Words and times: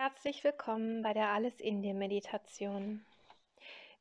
Herzlich 0.00 0.44
willkommen 0.44 1.02
bei 1.02 1.12
der 1.12 1.30
Alles 1.30 1.58
in 1.58 1.82
dir 1.82 1.92
Meditation. 1.92 3.04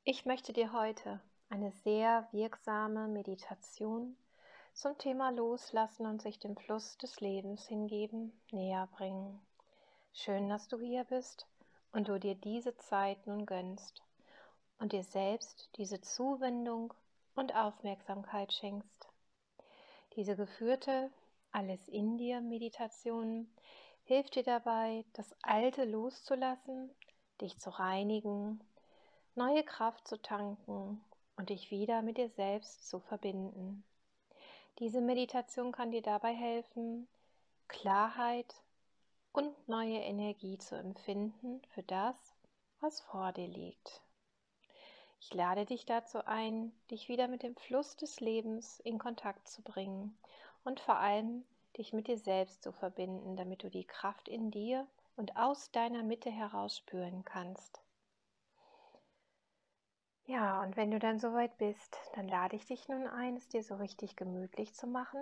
Ich 0.03 0.27
möchte 0.27 0.53
dir 0.53 0.71
heute 0.71 1.19
eine 1.49 1.71
sehr 1.71 2.27
wirksame 2.31 3.07
Meditation 3.07 4.15
zum 4.73 4.95
Thema 4.99 5.31
Loslassen 5.31 6.05
und 6.05 6.21
sich 6.21 6.37
dem 6.37 6.55
Fluss 6.55 6.99
des 6.99 7.19
Lebens 7.19 7.67
hingeben 7.67 8.31
näher 8.51 8.87
bringen. 8.95 9.41
Schön, 10.13 10.49
dass 10.49 10.67
du 10.67 10.79
hier 10.79 11.03
bist 11.05 11.47
und 11.91 12.09
du 12.09 12.19
dir 12.19 12.35
diese 12.35 12.77
Zeit 12.77 13.25
nun 13.25 13.47
gönnst 13.47 14.03
und 14.77 14.91
dir 14.91 15.03
selbst 15.03 15.71
diese 15.77 15.99
Zuwendung 15.99 16.93
und 17.33 17.55
Aufmerksamkeit 17.55 18.53
schenkst. 18.53 19.09
Diese 20.15 20.35
geführte 20.35 21.09
Alles 21.51 21.87
in 21.87 22.19
dir 22.19 22.39
Meditation 22.39 23.47
hilft 24.07 24.35
dir 24.35 24.43
dabei, 24.43 25.03
das 25.13 25.35
Alte 25.41 25.83
loszulassen, 25.83 26.89
dich 27.41 27.59
zu 27.59 27.69
reinigen, 27.69 28.61
neue 29.35 29.63
Kraft 29.63 30.07
zu 30.07 30.21
tanken 30.21 31.03
und 31.35 31.49
dich 31.49 31.71
wieder 31.71 32.01
mit 32.01 32.17
dir 32.17 32.29
selbst 32.29 32.87
zu 32.87 32.99
verbinden. 32.99 33.83
Diese 34.79 35.01
Meditation 35.01 35.73
kann 35.73 35.91
dir 35.91 36.01
dabei 36.01 36.33
helfen, 36.33 37.07
Klarheit 37.67 38.55
und 39.33 39.67
neue 39.67 39.99
Energie 39.99 40.57
zu 40.57 40.75
empfinden 40.75 41.61
für 41.73 41.83
das, 41.83 42.15
was 42.79 43.01
vor 43.01 43.33
dir 43.33 43.47
liegt. 43.47 44.01
Ich 45.19 45.33
lade 45.33 45.65
dich 45.65 45.85
dazu 45.85 46.25
ein, 46.25 46.71
dich 46.91 47.09
wieder 47.09 47.27
mit 47.27 47.43
dem 47.43 47.57
Fluss 47.57 47.97
des 47.97 48.21
Lebens 48.21 48.79
in 48.79 48.99
Kontakt 48.99 49.49
zu 49.49 49.61
bringen 49.63 50.17
und 50.63 50.79
vor 50.79 50.95
allem 50.95 51.43
dich 51.77 51.93
mit 51.93 52.07
dir 52.07 52.17
selbst 52.17 52.63
zu 52.63 52.71
verbinden, 52.71 53.35
damit 53.35 53.63
du 53.63 53.69
die 53.69 53.85
Kraft 53.85 54.27
in 54.27 54.51
dir 54.51 54.87
und 55.15 55.35
aus 55.37 55.71
deiner 55.71 56.03
Mitte 56.03 56.29
heraus 56.29 56.77
spüren 56.77 57.23
kannst. 57.25 57.81
Ja, 60.25 60.61
und 60.61 60.75
wenn 60.75 60.91
du 60.91 60.99
dann 60.99 61.19
soweit 61.19 61.57
bist, 61.57 61.97
dann 62.13 62.27
lade 62.27 62.57
ich 62.57 62.65
dich 62.65 62.89
nun 62.89 63.07
ein, 63.07 63.37
es 63.37 63.47
dir 63.47 63.63
so 63.63 63.75
richtig 63.75 64.17
gemütlich 64.17 64.73
zu 64.73 64.85
machen 64.85 65.21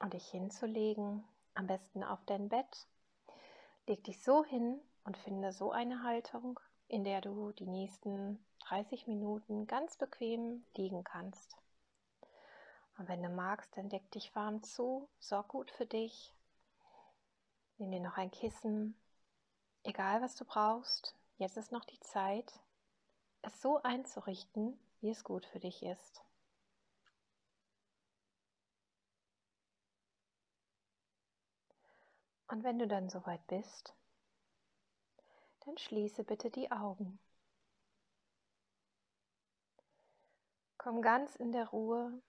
und 0.00 0.14
dich 0.14 0.28
hinzulegen, 0.28 1.24
am 1.54 1.68
besten 1.68 2.02
auf 2.02 2.18
dein 2.26 2.48
Bett. 2.48 2.88
Leg 3.86 4.02
dich 4.02 4.22
so 4.22 4.44
hin 4.44 4.80
und 5.04 5.16
finde 5.16 5.52
so 5.52 5.70
eine 5.70 6.02
Haltung, 6.02 6.58
in 6.88 7.04
der 7.04 7.20
du 7.20 7.52
die 7.52 7.68
nächsten 7.68 8.44
30 8.66 9.06
Minuten 9.06 9.66
ganz 9.66 9.96
bequem 9.96 10.64
liegen 10.76 11.04
kannst. 11.04 11.56
Und 13.02 13.08
wenn 13.08 13.22
du 13.24 13.30
magst, 13.30 13.76
dann 13.76 13.88
deck 13.88 14.08
dich 14.12 14.32
warm 14.36 14.62
zu, 14.62 15.08
sorg 15.18 15.48
gut 15.48 15.72
für 15.72 15.86
dich. 15.86 16.32
Nimm 17.76 17.90
dir 17.90 17.98
noch 17.98 18.16
ein 18.16 18.30
Kissen. 18.30 18.94
Egal, 19.82 20.22
was 20.22 20.36
du 20.36 20.44
brauchst, 20.44 21.16
jetzt 21.36 21.56
ist 21.56 21.72
noch 21.72 21.84
die 21.84 21.98
Zeit, 21.98 22.60
es 23.40 23.60
so 23.60 23.82
einzurichten, 23.82 24.78
wie 25.00 25.10
es 25.10 25.24
gut 25.24 25.46
für 25.46 25.58
dich 25.58 25.82
ist. 25.82 26.22
Und 32.46 32.62
wenn 32.62 32.78
du 32.78 32.86
dann 32.86 33.08
soweit 33.08 33.44
bist, 33.48 33.96
dann 35.66 35.76
schließe 35.76 36.22
bitte 36.22 36.50
die 36.50 36.70
Augen. 36.70 37.18
Komm 40.78 41.02
ganz 41.02 41.34
in 41.34 41.50
der 41.50 41.66
Ruhe 41.66 42.22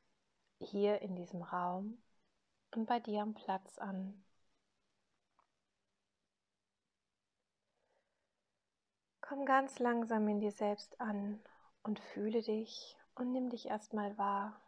hier 0.60 1.02
in 1.02 1.16
diesem 1.16 1.42
Raum 1.42 1.98
und 2.72 2.86
bei 2.86 3.00
dir 3.00 3.22
am 3.22 3.34
Platz 3.34 3.78
an. 3.78 4.24
Komm 9.22 9.46
ganz 9.46 9.80
langsam 9.80 10.28
in 10.28 10.40
dir 10.40 10.52
selbst 10.52 11.00
an 11.00 11.42
und 11.82 12.00
fühle 12.00 12.42
dich 12.42 12.98
und 13.16 13.32
nimm 13.32 13.50
dich 13.50 13.68
erstmal 13.68 14.18
wahr, 14.18 14.60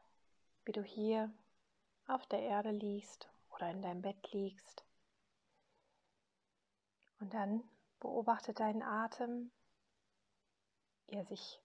wie 0.66 0.72
du 0.72 0.82
hier 0.82 1.32
auf 2.08 2.26
der 2.28 2.42
Erde 2.42 2.72
liegst 2.72 3.30
oder 3.50 3.70
in 3.70 3.82
deinem 3.82 4.02
Bett 4.02 4.32
liegst. 4.32 4.84
Und 7.20 7.34
dann 7.34 7.64
beobachte 8.00 8.54
deinen 8.54 8.84
Atem, 8.84 9.52
wie 11.08 11.16
er 11.16 11.26
sich 11.26 11.62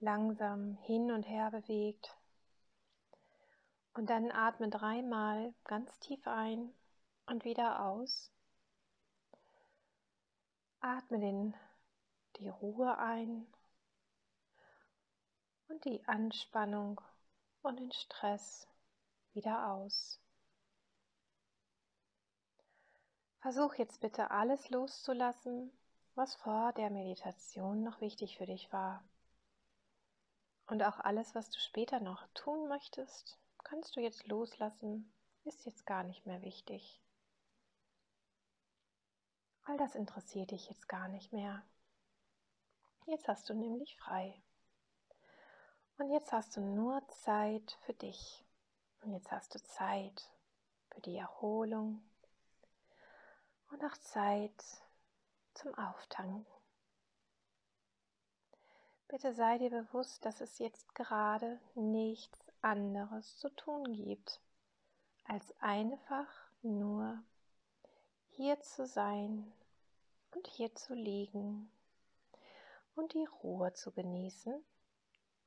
langsam 0.00 0.76
hin 0.82 1.10
und 1.10 1.24
her 1.24 1.50
bewegt 1.50 2.16
und 3.96 4.10
dann 4.10 4.30
atme 4.30 4.68
dreimal 4.68 5.54
ganz 5.64 5.98
tief 6.00 6.26
ein 6.26 6.70
und 7.24 7.46
wieder 7.46 7.82
aus. 7.82 8.30
Atme 10.80 11.18
den, 11.18 11.56
die 12.36 12.48
Ruhe 12.48 12.98
ein 12.98 13.46
und 15.68 15.82
die 15.86 16.06
Anspannung 16.06 17.00
und 17.62 17.80
den 17.80 17.90
Stress 17.90 18.68
wieder 19.32 19.72
aus. 19.72 20.20
Versuch 23.40 23.74
jetzt 23.76 24.00
bitte 24.00 24.30
alles 24.30 24.68
loszulassen, 24.68 25.72
was 26.14 26.34
vor 26.36 26.74
der 26.74 26.90
Meditation 26.90 27.82
noch 27.82 28.02
wichtig 28.02 28.36
für 28.36 28.46
dich 28.46 28.70
war. 28.72 29.02
Und 30.66 30.82
auch 30.82 30.98
alles, 30.98 31.34
was 31.34 31.48
du 31.50 31.58
später 31.60 32.00
noch 32.00 32.26
tun 32.34 32.68
möchtest, 32.68 33.38
kannst 33.66 33.96
du 33.96 34.00
jetzt 34.00 34.28
loslassen, 34.28 35.12
ist 35.44 35.66
jetzt 35.66 35.86
gar 35.86 36.04
nicht 36.04 36.24
mehr 36.24 36.40
wichtig. 36.42 37.02
All 39.64 39.76
das 39.76 39.96
interessiert 39.96 40.52
dich 40.52 40.68
jetzt 40.68 40.88
gar 40.88 41.08
nicht 41.08 41.32
mehr. 41.32 41.64
Jetzt 43.06 43.26
hast 43.26 43.48
du 43.48 43.54
nämlich 43.54 43.96
frei. 43.96 44.40
Und 45.98 46.12
jetzt 46.12 46.32
hast 46.32 46.56
du 46.56 46.60
nur 46.60 47.06
Zeit 47.08 47.76
für 47.84 47.94
dich. 47.94 48.44
Und 49.02 49.12
jetzt 49.12 49.32
hast 49.32 49.56
du 49.56 49.62
Zeit 49.64 50.30
für 50.90 51.00
die 51.00 51.16
Erholung 51.16 52.02
und 53.72 53.84
auch 53.84 53.96
Zeit 53.96 54.64
zum 55.54 55.74
Auftanken. 55.74 56.46
Bitte 59.08 59.34
sei 59.34 59.58
dir 59.58 59.70
bewusst, 59.70 60.24
dass 60.24 60.40
es 60.40 60.58
jetzt 60.58 60.94
gerade 60.94 61.60
nichts 61.74 62.45
anderes 62.66 63.38
zu 63.38 63.48
tun 63.50 63.92
gibt, 63.92 64.40
als 65.24 65.54
einfach 65.60 66.26
nur 66.62 67.22
hier 68.30 68.60
zu 68.60 68.86
sein 68.86 69.52
und 70.32 70.48
hier 70.48 70.74
zu 70.74 70.92
liegen 70.94 71.70
und 72.96 73.14
die 73.14 73.24
Ruhe 73.24 73.72
zu 73.72 73.92
genießen 73.92 74.64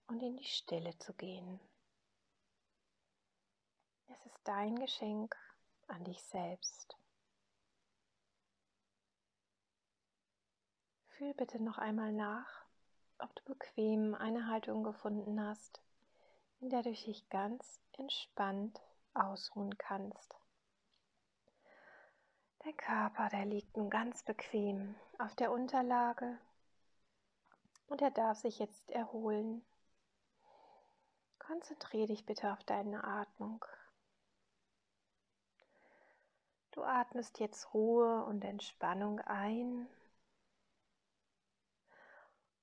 und 0.08 0.24
in 0.24 0.38
die 0.38 0.46
Stille 0.46 0.98
zu 0.98 1.14
gehen. 1.14 1.60
Es 4.08 4.26
ist 4.26 4.40
dein 4.46 4.78
Geschenk 4.80 5.36
an 5.88 6.06
dich 6.06 6.24
selbst. 6.24 6.96
Fühl 11.10 11.34
bitte 11.34 11.62
noch 11.62 11.78
einmal 11.78 12.14
nach, 12.14 12.66
ob 13.18 13.36
du 13.36 13.44
bequem 13.44 14.16
eine 14.16 14.48
Haltung 14.48 14.86
gefunden 14.86 15.44
hast, 15.44 15.82
in 16.62 16.70
der 16.70 16.84
du 16.84 16.92
dich 16.92 17.30
ganz 17.30 17.80
entspannt 17.98 18.82
ausruhen 19.14 19.78
kannst. 19.78 20.36
Dein 22.60 22.76
Körper, 22.76 23.30
der 23.30 23.46
liegt 23.46 23.78
nun 23.78 23.90
ganz 23.90 24.24
bequem 24.24 24.96
auf 25.18 25.36
der 25.36 25.52
Unterlage 25.52 26.38
und 27.88 28.02
er 28.02 28.12
darf 28.12 28.38
sich 28.38 28.60
jetzt 28.60 28.92
erholen. 28.92 29.64
Konzentriere 31.40 32.08
dich 32.08 32.26
bitte 32.26 32.52
auf 32.52 32.64
deine 32.66 33.04
Atmung. 33.04 33.66
Du 36.72 36.84
atmest 36.84 37.40
jetzt 37.40 37.74
Ruhe 37.74 38.24
und 38.26 38.44
Entspannung 38.44 39.20
ein 39.22 39.88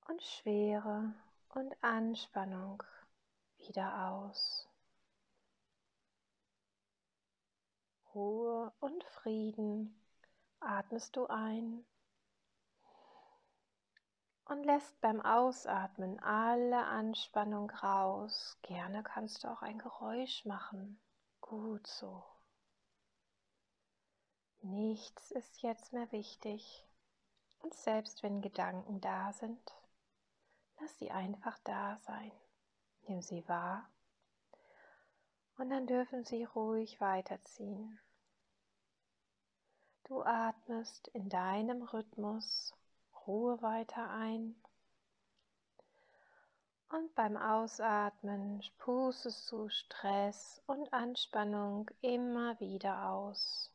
und 0.08 0.22
Schwere 0.22 1.12
und 1.48 1.74
Anspannung 1.82 2.82
wieder 3.68 4.10
aus. 4.10 4.68
Ruhe 8.14 8.72
und 8.80 9.04
Frieden 9.04 9.94
atmest 10.60 11.16
du 11.16 11.26
ein 11.26 11.84
und 14.46 14.64
lässt 14.64 14.98
beim 15.00 15.20
Ausatmen 15.20 16.18
alle 16.20 16.84
Anspannung 16.86 17.70
raus. 17.70 18.58
Gerne 18.62 19.02
kannst 19.02 19.44
du 19.44 19.48
auch 19.48 19.62
ein 19.62 19.78
Geräusch 19.78 20.44
machen. 20.44 21.00
Gut 21.40 21.86
so. 21.86 22.24
Nichts 24.62 25.30
ist 25.32 25.62
jetzt 25.62 25.92
mehr 25.92 26.10
wichtig. 26.12 26.84
Und 27.60 27.74
selbst 27.74 28.22
wenn 28.22 28.40
Gedanken 28.40 29.00
da 29.00 29.32
sind, 29.32 29.74
lass 30.80 30.98
sie 30.98 31.10
einfach 31.10 31.58
da 31.64 31.98
sein. 31.98 32.32
Nimm 33.06 33.22
sie 33.22 33.46
wahr 33.48 33.88
und 35.58 35.70
dann 35.70 35.86
dürfen 35.86 36.24
sie 36.24 36.44
ruhig 36.44 37.00
weiterziehen. 37.00 37.98
Du 40.04 40.22
atmest 40.22 41.08
in 41.08 41.28
deinem 41.28 41.82
Rhythmus 41.82 42.74
Ruhe 43.26 43.60
weiter 43.62 44.08
ein 44.10 44.54
und 46.90 47.14
beim 47.16 47.36
Ausatmen 47.36 48.62
pustest 48.78 49.50
du 49.50 49.68
Stress 49.68 50.62
und 50.66 50.92
Anspannung 50.92 51.90
immer 52.00 52.58
wieder 52.60 53.10
aus. 53.10 53.72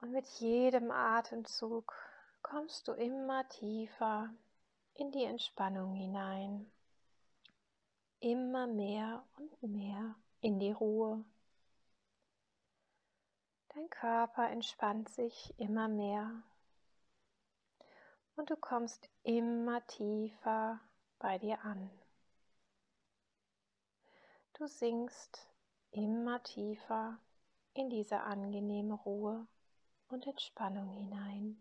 Und 0.00 0.12
mit 0.12 0.26
jedem 0.38 0.90
Atemzug 0.90 1.92
kommst 2.42 2.88
du 2.88 2.92
immer 2.92 3.46
tiefer 3.50 4.30
in 4.94 5.10
die 5.12 5.24
Entspannung 5.24 5.94
hinein. 5.94 6.70
Immer 8.20 8.66
mehr 8.66 9.24
und 9.36 9.62
mehr 9.62 10.14
in 10.40 10.58
die 10.58 10.72
Ruhe. 10.72 11.24
Dein 13.74 13.88
Körper 13.88 14.50
entspannt 14.50 15.08
sich 15.08 15.54
immer 15.58 15.88
mehr 15.88 16.42
und 18.36 18.50
du 18.50 18.56
kommst 18.56 19.08
immer 19.22 19.86
tiefer 19.86 20.80
bei 21.18 21.38
dir 21.38 21.62
an. 21.64 21.90
Du 24.54 24.66
sinkst 24.66 25.46
immer 25.90 26.42
tiefer 26.42 27.18
in 27.74 27.90
diese 27.90 28.20
angenehme 28.20 28.94
Ruhe 28.94 29.46
und 30.08 30.26
Entspannung 30.26 30.90
hinein. 30.90 31.60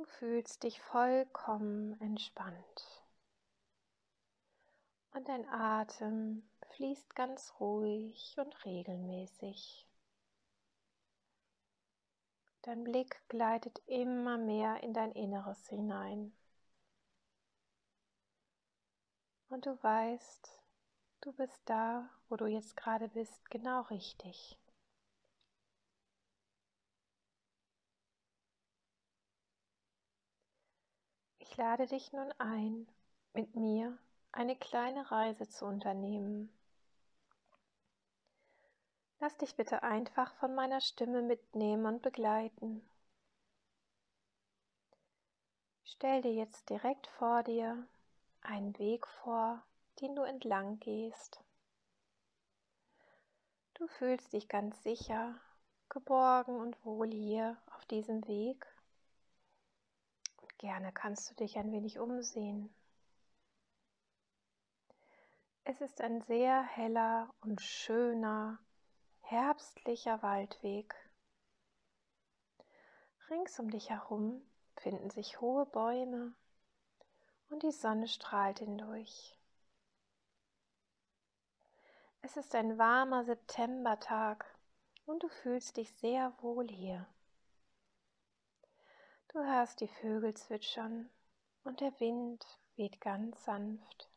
Du 0.00 0.06
fühlst 0.06 0.62
dich 0.62 0.80
vollkommen 0.80 2.00
entspannt 2.00 3.04
und 5.12 5.28
dein 5.28 5.46
Atem 5.46 6.42
fließt 6.70 7.14
ganz 7.14 7.52
ruhig 7.60 8.34
und 8.38 8.64
regelmäßig. 8.64 9.86
Dein 12.62 12.82
Blick 12.82 13.20
gleitet 13.28 13.82
immer 13.84 14.38
mehr 14.38 14.82
in 14.82 14.94
dein 14.94 15.12
Inneres 15.12 15.68
hinein. 15.68 16.32
Und 19.50 19.66
du 19.66 19.76
weißt, 19.82 20.58
du 21.20 21.32
bist 21.34 21.60
da, 21.66 22.08
wo 22.30 22.36
du 22.36 22.46
jetzt 22.46 22.74
gerade 22.74 23.08
bist, 23.10 23.50
genau 23.50 23.82
richtig. 23.82 24.56
Ich 31.49 31.49
lade 31.60 31.86
dich 31.86 32.10
nun 32.14 32.32
ein, 32.38 32.88
mit 33.34 33.54
mir 33.54 33.98
eine 34.32 34.56
kleine 34.56 35.10
Reise 35.10 35.46
zu 35.46 35.66
unternehmen. 35.66 36.50
Lass 39.18 39.36
dich 39.36 39.54
bitte 39.56 39.82
einfach 39.82 40.32
von 40.36 40.54
meiner 40.54 40.80
Stimme 40.80 41.20
mitnehmen 41.20 41.84
und 41.84 42.00
begleiten. 42.00 42.82
Stell 45.84 46.22
dir 46.22 46.32
jetzt 46.32 46.70
direkt 46.70 47.06
vor 47.08 47.42
dir 47.42 47.86
einen 48.40 48.78
Weg 48.78 49.06
vor, 49.06 49.62
den 50.00 50.16
du 50.16 50.22
entlang 50.22 50.80
gehst. 50.80 51.44
Du 53.74 53.86
fühlst 53.86 54.32
dich 54.32 54.48
ganz 54.48 54.82
sicher, 54.82 55.38
geborgen 55.90 56.56
und 56.56 56.82
wohl 56.86 57.10
hier 57.10 57.58
auf 57.76 57.84
diesem 57.84 58.26
Weg. 58.26 58.66
Gerne 60.60 60.92
kannst 60.92 61.30
du 61.30 61.34
dich 61.36 61.56
ein 61.56 61.72
wenig 61.72 61.98
umsehen. 61.98 62.68
Es 65.64 65.80
ist 65.80 66.02
ein 66.02 66.20
sehr 66.20 66.62
heller 66.62 67.32
und 67.40 67.62
schöner, 67.62 68.58
herbstlicher 69.22 70.22
Waldweg. 70.22 70.94
Rings 73.30 73.58
um 73.58 73.70
dich 73.70 73.88
herum 73.88 74.42
finden 74.76 75.08
sich 75.08 75.40
hohe 75.40 75.64
Bäume 75.64 76.34
und 77.48 77.62
die 77.62 77.72
Sonne 77.72 78.06
strahlt 78.06 78.58
hindurch. 78.58 79.34
Es 82.20 82.36
ist 82.36 82.54
ein 82.54 82.76
warmer 82.76 83.24
Septembertag 83.24 84.44
und 85.06 85.22
du 85.22 85.28
fühlst 85.28 85.78
dich 85.78 85.90
sehr 85.94 86.34
wohl 86.42 86.68
hier. 86.68 87.06
Du 89.32 89.38
hörst 89.38 89.80
die 89.80 89.86
Vögel 89.86 90.34
zwitschern 90.34 91.08
und 91.62 91.80
der 91.80 91.92
Wind 92.00 92.44
weht 92.74 93.00
ganz 93.00 93.44
sanft. 93.44 94.10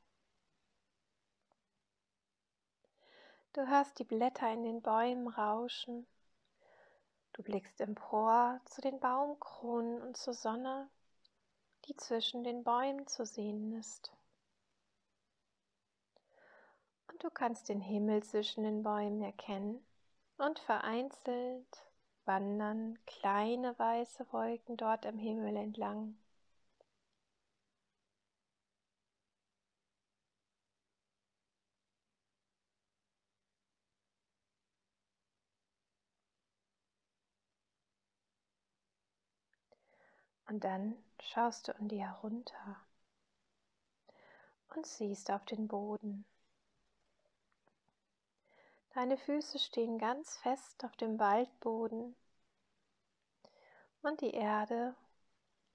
Du 3.54 3.68
hörst 3.68 4.00
die 4.00 4.06
Blätter 4.06 4.52
in 4.52 4.64
den 4.64 4.82
Bäumen 4.82 5.28
rauschen. 5.28 6.08
Du 7.34 7.44
blickst 7.44 7.80
empor 7.80 8.60
zu 8.66 8.82
den 8.82 9.00
Baumkronen 9.00 10.02
und 10.02 10.18
zur 10.18 10.34
Sonne, 10.34 10.90
die 11.86 11.96
zwischen 11.96 12.44
den 12.44 12.64
Bäumen 12.64 13.06
zu 13.06 13.24
sehen 13.24 13.72
ist. 13.78 14.12
Und 17.12 17.24
du 17.24 17.30
kannst 17.30 17.70
den 17.70 17.82
Himmel 17.82 18.24
zwischen 18.24 18.64
den 18.64 18.82
Bäumen 18.82 19.22
erkennen 19.22 19.86
und 20.38 20.58
vereinzelt 20.58 21.86
wandern 22.26 22.98
kleine 23.06 23.78
weiße 23.80 24.26
Wolken 24.32 24.78
dort 24.78 25.06
am 25.06 25.18
Himmel 25.18 25.56
entlang. 25.56 26.16
Und 40.48 40.64
dann 40.64 40.96
schaust 41.20 41.68
du 41.68 41.76
an 41.76 41.90
dir 41.90 42.06
herunter 42.08 42.78
und 44.76 44.86
siehst 44.86 45.32
auf 45.32 45.46
den 45.46 45.70
Boden. 45.70 46.26
Deine 48.94 49.18
Füße 49.18 49.58
stehen 49.58 49.98
ganz 49.98 50.38
fest 50.38 50.86
auf 50.86 50.96
dem 50.98 51.18
Waldboden 51.18 52.16
und 54.04 54.22
die 54.22 54.36
Erde 54.36 54.96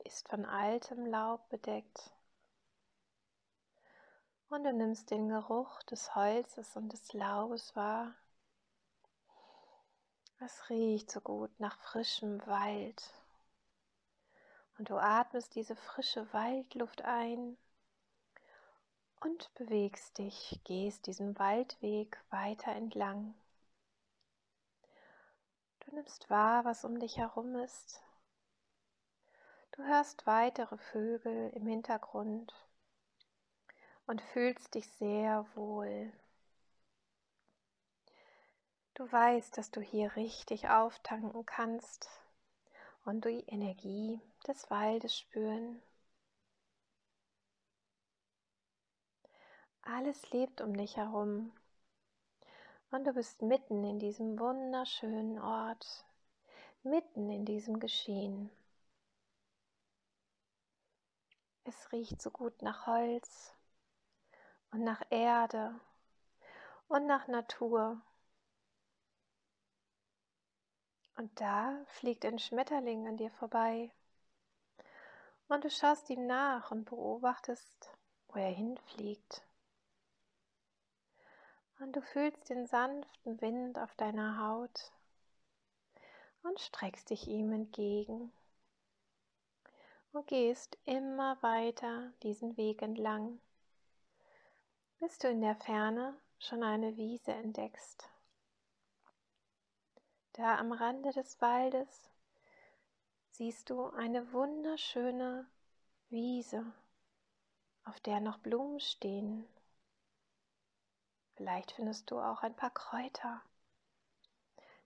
ist 0.04 0.28
von 0.28 0.44
altem 0.44 1.04
Laub 1.04 1.48
bedeckt. 1.48 2.12
Und 4.50 4.62
du 4.62 4.72
nimmst 4.72 5.10
den 5.10 5.28
Geruch 5.28 5.82
des 5.82 6.14
Holzes 6.14 6.76
und 6.76 6.92
des 6.92 7.12
Laubes 7.12 7.74
wahr. 7.74 8.14
Es 10.38 10.70
riecht 10.70 11.10
so 11.10 11.20
gut 11.20 11.50
nach 11.58 11.76
frischem 11.80 12.40
Wald. 12.46 13.02
Und 14.78 14.90
du 14.90 14.96
atmest 14.96 15.56
diese 15.56 15.74
frische 15.74 16.32
Waldluft 16.32 17.02
ein 17.02 17.58
und 19.20 19.52
bewegst 19.54 20.18
dich, 20.18 20.60
gehst 20.64 21.06
diesen 21.06 21.38
Waldweg 21.38 22.18
weiter 22.30 22.72
entlang. 22.72 23.34
Du 25.80 25.94
nimmst 25.94 26.28
wahr, 26.30 26.64
was 26.64 26.84
um 26.84 26.98
dich 27.00 27.16
herum 27.16 27.56
ist. 27.56 28.02
Du 29.72 29.82
hörst 29.84 30.26
weitere 30.26 30.76
Vögel 30.76 31.50
im 31.54 31.66
Hintergrund 31.66 32.52
und 34.06 34.20
fühlst 34.20 34.74
dich 34.74 34.88
sehr 34.98 35.46
wohl. 35.54 36.12
Du 38.94 39.10
weißt, 39.10 39.56
dass 39.56 39.70
du 39.70 39.80
hier 39.80 40.16
richtig 40.16 40.68
auftanken 40.68 41.46
kannst 41.46 42.10
und 43.04 43.24
die 43.24 43.44
Energie 43.46 44.20
des 44.46 44.68
Waldes 44.70 45.16
spüren. 45.16 45.80
Alles 49.98 50.30
lebt 50.30 50.60
um 50.60 50.76
dich 50.76 50.96
herum 50.96 51.50
und 52.92 53.04
du 53.04 53.14
bist 53.14 53.42
mitten 53.42 53.82
in 53.82 53.98
diesem 53.98 54.38
wunderschönen 54.38 55.40
Ort, 55.40 56.06
mitten 56.84 57.28
in 57.28 57.44
diesem 57.44 57.80
Geschehen. 57.80 58.48
Es 61.64 61.90
riecht 61.90 62.22
so 62.22 62.30
gut 62.30 62.62
nach 62.62 62.86
Holz 62.86 63.52
und 64.70 64.84
nach 64.84 65.02
Erde 65.10 65.74
und 66.86 67.08
nach 67.08 67.26
Natur. 67.26 68.00
Und 71.16 71.40
da 71.40 71.76
fliegt 71.88 72.24
ein 72.24 72.38
Schmetterling 72.38 73.08
an 73.08 73.16
dir 73.16 73.32
vorbei. 73.32 73.90
Und 75.48 75.64
du 75.64 75.70
schaust 75.70 76.08
ihm 76.08 76.24
nach 76.28 76.70
und 76.70 76.84
beobachtest, 76.84 77.90
wo 78.28 78.38
er 78.38 78.52
hinfliegt. 78.52 79.42
Und 81.80 81.94
du 81.94 82.02
fühlst 82.02 82.48
den 82.50 82.66
sanften 82.66 83.40
Wind 83.40 83.78
auf 83.78 83.94
deiner 83.94 84.38
Haut 84.38 84.92
und 86.42 86.58
streckst 86.58 87.10
dich 87.10 87.28
ihm 87.28 87.52
entgegen 87.52 88.32
und 90.12 90.26
gehst 90.26 90.76
immer 90.84 91.40
weiter 91.42 92.12
diesen 92.22 92.56
Weg 92.56 92.82
entlang, 92.82 93.40
bis 94.98 95.18
du 95.18 95.28
in 95.28 95.40
der 95.40 95.56
Ferne 95.56 96.16
schon 96.38 96.62
eine 96.62 96.96
Wiese 96.96 97.32
entdeckst 97.32 98.08
Da 100.32 100.56
am 100.58 100.72
Rande 100.72 101.12
des 101.12 101.40
Waldes 101.40 102.10
siehst 103.30 103.70
du 103.70 103.86
eine 103.90 104.32
wunderschöne 104.32 105.46
Wiese, 106.10 106.64
auf 107.84 108.00
der 108.00 108.20
noch 108.20 108.38
Blumen 108.38 108.80
stehen. 108.80 109.46
Vielleicht 111.38 111.70
findest 111.70 112.10
du 112.10 112.18
auch 112.18 112.42
ein 112.42 112.56
paar 112.56 112.70
Kräuter. 112.70 113.40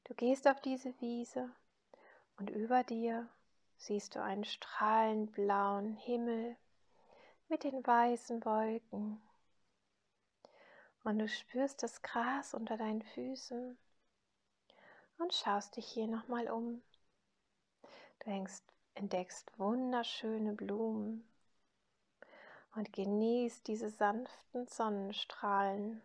Du 0.05 0.13
gehst 0.13 0.47
auf 0.47 0.61
diese 0.61 0.93
Wiese 1.01 1.51
und 2.37 2.51
über 2.51 2.85
dir 2.85 3.27
siehst 3.79 4.15
du 4.15 4.23
einen 4.23 4.45
strahlend 4.45 5.33
blauen 5.33 5.97
Himmel 5.97 6.55
mit 7.49 7.65
den 7.65 7.87
weißen 7.87 8.45
Wolken. 8.45 9.23
Und 11.05 11.21
du 11.21 11.27
spürst 11.27 11.83
das 11.83 12.03
Gras 12.03 12.53
unter 12.53 12.77
deinen 12.77 13.01
Füßen 13.01 13.79
und 15.17 15.33
schaust 15.33 15.79
dich 15.79 15.87
hier 15.87 16.07
nochmal 16.07 16.51
um. 16.51 16.83
Du 18.19 18.31
hängst, 18.31 18.63
entdeckst 18.93 19.59
wunderschöne 19.59 20.53
Blumen 20.53 21.27
und 22.77 22.93
genießt 22.93 23.67
diese 23.67 23.89
sanften 23.89 24.67
Sonnenstrahlen. 24.67 26.03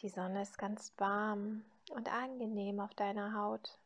Die 0.00 0.08
Sonne 0.08 0.42
ist 0.42 0.58
ganz 0.58 0.92
warm 0.98 1.64
und 1.90 2.08
angenehm 2.12 2.78
auf 2.78 2.94
deiner 2.94 3.34
Haut. 3.34 3.78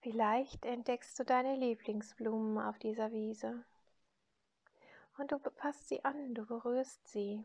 Vielleicht 0.00 0.64
entdeckst 0.64 1.18
du 1.18 1.24
deine 1.24 1.56
Lieblingsblumen 1.56 2.58
auf 2.58 2.78
dieser 2.78 3.12
Wiese 3.12 3.64
und 5.18 5.30
du 5.32 5.38
fasst 5.56 5.88
sie 5.88 6.02
an, 6.06 6.34
du 6.34 6.46
berührst 6.46 7.06
sie, 7.06 7.44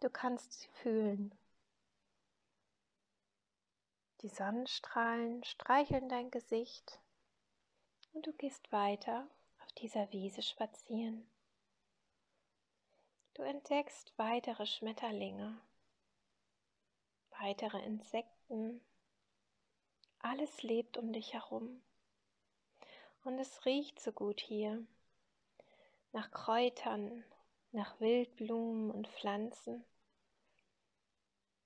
du 0.00 0.10
kannst 0.10 0.52
sie 0.52 0.68
fühlen. 0.82 1.32
Die 4.22 4.28
Sonnenstrahlen 4.28 5.44
streicheln 5.44 6.08
dein 6.08 6.32
Gesicht 6.32 6.98
und 8.14 8.26
du 8.26 8.32
gehst 8.32 8.72
weiter 8.72 9.28
auf 9.60 9.72
dieser 9.74 10.10
Wiese 10.10 10.42
spazieren. 10.42 11.24
Du 13.34 13.42
entdeckst 13.42 14.12
weitere 14.16 14.66
Schmetterlinge, 14.66 15.60
weitere 17.40 17.82
Insekten, 17.84 18.80
alles 20.18 20.62
lebt 20.62 20.96
um 20.96 21.12
dich 21.12 21.34
herum. 21.34 21.82
Und 23.24 23.38
es 23.38 23.64
riecht 23.64 24.00
so 24.00 24.12
gut 24.12 24.40
hier. 24.40 24.86
Nach 26.12 26.30
Kräutern, 26.30 27.24
nach 27.72 27.98
Wildblumen 28.00 28.90
und 28.90 29.08
Pflanzen. 29.08 29.84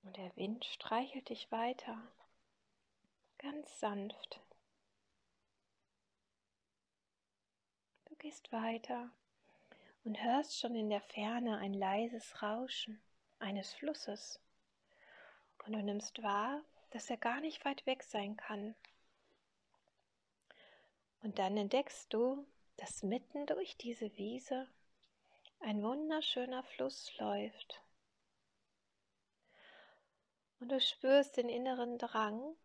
Und 0.03 0.17
der 0.17 0.35
Wind 0.35 0.65
streichelt 0.65 1.29
dich 1.29 1.51
weiter. 1.51 2.01
Ganz 3.37 3.79
sanft. 3.79 4.41
Du 8.05 8.15
gehst 8.15 8.51
weiter 8.51 9.09
und 10.03 10.21
hörst 10.21 10.59
schon 10.59 10.75
in 10.75 10.89
der 10.89 11.01
Ferne 11.01 11.57
ein 11.57 11.73
leises 11.73 12.41
Rauschen 12.41 13.01
eines 13.39 13.73
Flusses. 13.73 14.41
Und 15.65 15.73
du 15.73 15.83
nimmst 15.83 16.21
wahr, 16.23 16.61
dass 16.91 17.09
er 17.09 17.17
gar 17.17 17.41
nicht 17.41 17.63
weit 17.65 17.85
weg 17.85 18.03
sein 18.03 18.37
kann. 18.37 18.75
Und 21.21 21.37
dann 21.37 21.57
entdeckst 21.57 22.13
du, 22.13 22.45
dass 22.77 23.03
mitten 23.03 23.45
durch 23.45 23.77
diese 23.77 24.15
Wiese 24.17 24.67
ein 25.59 25.83
wunderschöner 25.83 26.63
Fluss 26.63 27.15
läuft. 27.17 27.81
Und 30.59 30.69
du 30.69 30.79
spürst 30.79 31.37
den 31.37 31.49
inneren 31.49 31.97
Drang, 31.97 32.55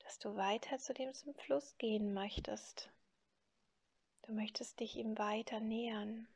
dass 0.00 0.18
du 0.18 0.36
weiter 0.36 0.78
zu 0.78 0.94
diesem 0.94 1.34
Fluss 1.34 1.76
gehen 1.78 2.12
möchtest. 2.12 2.90
Du 4.22 4.32
möchtest 4.32 4.80
dich 4.80 4.96
ihm 4.96 5.18
weiter 5.18 5.60
nähern. 5.60 6.28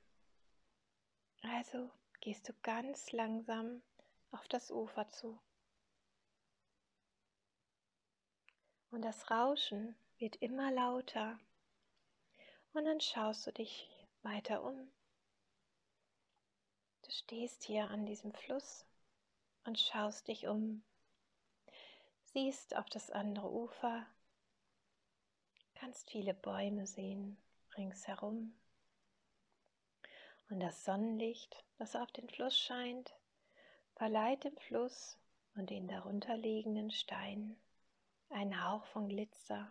Also 1.43 1.91
gehst 2.21 2.49
du 2.49 2.53
ganz 2.63 3.13
langsam 3.13 3.83
auf 4.31 4.47
das 4.49 4.71
Ufer 4.71 5.09
zu. 5.09 5.39
Und 8.97 9.03
das 9.03 9.31
Rauschen 9.31 9.95
wird 10.17 10.37
immer 10.37 10.73
lauter. 10.73 11.39
Und 12.73 12.87
dann 12.87 12.99
schaust 12.99 13.47
du 13.47 13.53
dich 13.53 13.91
weiter 14.23 14.65
um. 14.65 14.91
Du 17.03 17.11
stehst 17.11 17.63
hier 17.63 17.91
an 17.91 18.07
diesem 18.07 18.33
Fluss 18.33 18.87
und 19.65 19.79
schaust 19.79 20.29
dich 20.29 20.47
um. 20.47 20.83
Siehst 22.23 22.75
auf 22.75 22.89
das 22.89 23.11
andere 23.11 23.53
Ufer, 23.53 24.07
kannst 25.75 26.11
viele 26.11 26.33
Bäume 26.33 26.87
sehen 26.87 27.37
ringsherum. 27.77 28.59
Und 30.49 30.61
das 30.61 30.87
Sonnenlicht, 30.87 31.67
das 31.77 31.97
auf 31.97 32.11
den 32.13 32.31
Fluss 32.31 32.59
scheint, 32.59 33.15
verleiht 33.95 34.45
dem 34.45 34.57
Fluss 34.57 35.19
und 35.55 35.69
den 35.69 35.87
darunterliegenden 35.87 36.91
Steinen 36.91 37.61
ein 38.31 38.65
Hauch 38.65 38.85
von 38.87 39.09
Glitzer, 39.09 39.71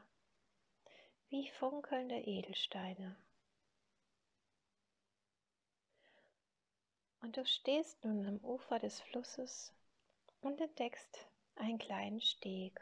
wie 1.29 1.49
funkelnde 1.49 2.15
Edelsteine. 2.15 3.15
Und 7.21 7.37
du 7.37 7.45
stehst 7.45 8.03
nun 8.05 8.25
am 8.25 8.37
Ufer 8.37 8.79
des 8.79 9.01
Flusses 9.01 9.73
und 10.41 10.61
entdeckst 10.61 11.27
einen 11.55 11.79
kleinen 11.79 12.21
Steg. 12.21 12.79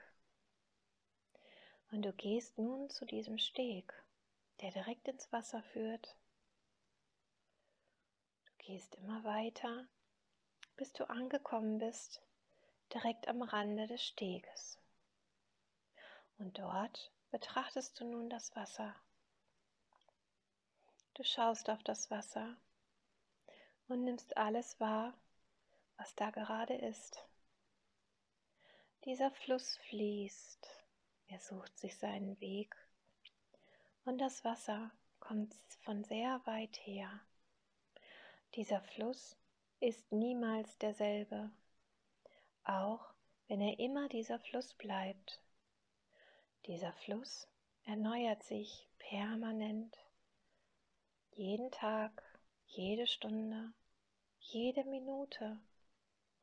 Und 1.92 2.04
du 2.04 2.12
gehst 2.14 2.58
nun 2.58 2.90
zu 2.90 3.06
diesem 3.06 3.38
Steg, 3.38 3.94
der 4.62 4.72
direkt 4.72 5.08
ins 5.08 5.32
Wasser 5.32 5.64
führt. 5.64 6.16
Du 8.46 8.66
gehst 8.66 8.96
immer 8.96 9.24
weiter, 9.24 9.88
bis 10.76 10.92
du 10.94 11.10
angekommen 11.10 11.78
bist, 11.78 12.22
direkt 12.94 13.28
am 13.28 13.42
Rande 13.42 13.88
des 13.88 14.04
Steges. 14.04 14.83
Und 16.44 16.60
dort 16.60 17.10
betrachtest 17.32 17.98
du 18.02 18.04
nun 18.04 18.30
das 18.30 18.54
Wasser. 18.54 18.94
Du 21.14 21.24
schaust 21.24 21.70
auf 21.70 21.82
das 21.84 22.12
Wasser 22.12 22.58
und 23.88 24.04
nimmst 24.04 24.36
alles 24.36 24.78
wahr, 24.82 25.14
was 25.96 26.14
da 26.16 26.32
gerade 26.32 26.74
ist. 26.74 27.26
Dieser 29.06 29.32
Fluss 29.32 29.78
fließt, 29.88 30.68
er 31.28 31.40
sucht 31.40 31.78
sich 31.80 31.98
seinen 31.98 32.38
Weg 32.42 32.76
und 34.04 34.18
das 34.18 34.44
Wasser 34.44 34.92
kommt 35.22 35.56
von 35.86 36.04
sehr 36.04 36.42
weit 36.44 36.76
her. 36.86 37.22
Dieser 38.56 38.82
Fluss 38.82 39.38
ist 39.80 40.12
niemals 40.12 40.78
derselbe, 40.78 41.52
auch 42.66 43.14
wenn 43.48 43.62
er 43.62 43.80
immer 43.80 44.10
dieser 44.10 44.40
Fluss 44.40 44.74
bleibt. 44.74 45.40
Dieser 46.66 46.94
Fluss 46.94 47.48
erneuert 47.84 48.42
sich 48.44 48.88
permanent, 48.98 49.98
jeden 51.32 51.72
Tag, 51.72 52.24
jede 52.68 53.06
Stunde, 53.06 53.74
jede 54.40 54.86
Minute 54.86 55.60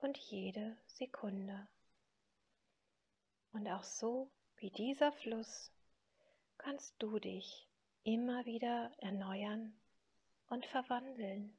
und 0.00 0.18
jede 0.18 0.76
Sekunde. 0.86 1.66
Und 3.52 3.66
auch 3.68 3.82
so 3.84 4.30
wie 4.58 4.70
dieser 4.70 5.10
Fluss 5.12 5.72
kannst 6.58 6.94
du 6.98 7.18
dich 7.18 7.66
immer 8.02 8.44
wieder 8.44 8.92
erneuern 8.98 9.74
und 10.48 10.66
verwandeln. 10.66 11.56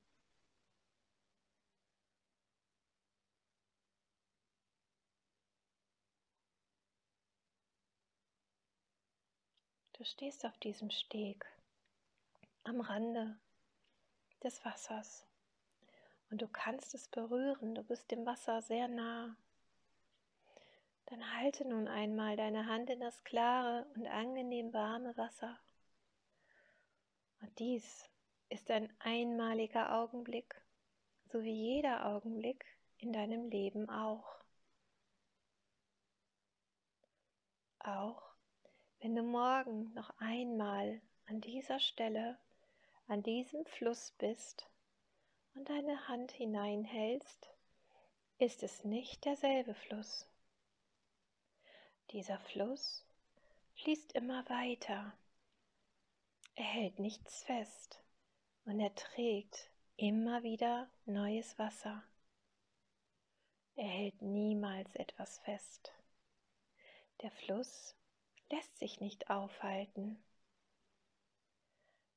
Du 10.01 10.05
stehst 10.05 10.43
auf 10.47 10.57
diesem 10.57 10.89
Steg 10.89 11.45
am 12.63 12.81
Rande 12.81 13.37
des 14.43 14.65
Wassers 14.65 15.27
und 16.31 16.41
du 16.41 16.47
kannst 16.47 16.95
es 16.95 17.07
berühren, 17.07 17.75
du 17.75 17.83
bist 17.83 18.09
dem 18.09 18.25
Wasser 18.25 18.63
sehr 18.63 18.87
nah. 18.87 19.35
Dann 21.05 21.35
halte 21.35 21.67
nun 21.67 21.87
einmal 21.87 22.35
deine 22.35 22.65
Hand 22.65 22.89
in 22.89 22.99
das 22.99 23.23
klare 23.23 23.85
und 23.93 24.07
angenehm 24.07 24.73
warme 24.73 25.15
Wasser. 25.17 25.59
Und 27.41 27.59
dies 27.59 28.09
ist 28.49 28.71
ein 28.71 28.91
einmaliger 28.97 29.93
Augenblick, 29.93 30.59
so 31.25 31.43
wie 31.43 31.75
jeder 31.75 32.07
Augenblick 32.07 32.65
in 32.97 33.13
deinem 33.13 33.49
Leben 33.49 33.87
auch. 33.87 34.39
Auch 37.77 38.30
wenn 39.01 39.15
du 39.15 39.23
morgen 39.23 39.91
noch 39.95 40.13
einmal 40.19 41.01
an 41.25 41.41
dieser 41.41 41.79
Stelle, 41.79 42.37
an 43.07 43.23
diesem 43.23 43.65
Fluss 43.65 44.11
bist 44.19 44.69
und 45.55 45.67
deine 45.69 46.07
Hand 46.07 46.31
hineinhältst, 46.31 47.49
ist 48.37 48.61
es 48.61 48.83
nicht 48.83 49.25
derselbe 49.25 49.73
Fluss. 49.73 50.27
Dieser 52.11 52.39
Fluss 52.39 53.03
fließt 53.75 54.11
immer 54.13 54.47
weiter. 54.49 55.13
Er 56.55 56.65
hält 56.65 56.99
nichts 56.99 57.43
fest 57.43 58.03
und 58.65 58.79
er 58.79 58.93
trägt 58.93 59.71
immer 59.97 60.43
wieder 60.43 60.87
neues 61.05 61.57
Wasser. 61.57 62.03
Er 63.75 63.87
hält 63.87 64.21
niemals 64.21 64.95
etwas 64.95 65.39
fest. 65.39 65.91
Der 67.21 67.31
Fluss 67.31 67.95
lässt 68.51 68.77
sich 68.77 68.99
nicht 68.99 69.29
aufhalten. 69.29 70.21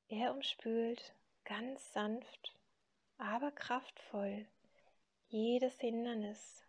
Er 0.09 0.35
umspült 0.35 1.15
ganz 1.45 1.93
sanft, 1.93 2.55
aber 3.19 3.51
kraftvoll 3.53 4.47
jedes 5.29 5.79
Hindernis. 5.81 6.65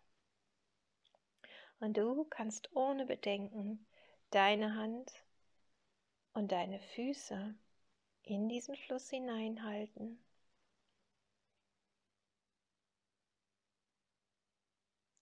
Und 1.78 1.96
du 1.96 2.24
kannst 2.24 2.74
ohne 2.74 3.04
Bedenken 3.06 3.86
deine 4.30 4.74
Hand 4.74 5.12
und 6.32 6.52
deine 6.52 6.80
Füße 6.80 7.54
in 8.22 8.48
diesen 8.48 8.76
Fluss 8.76 9.10
hineinhalten. 9.10 10.18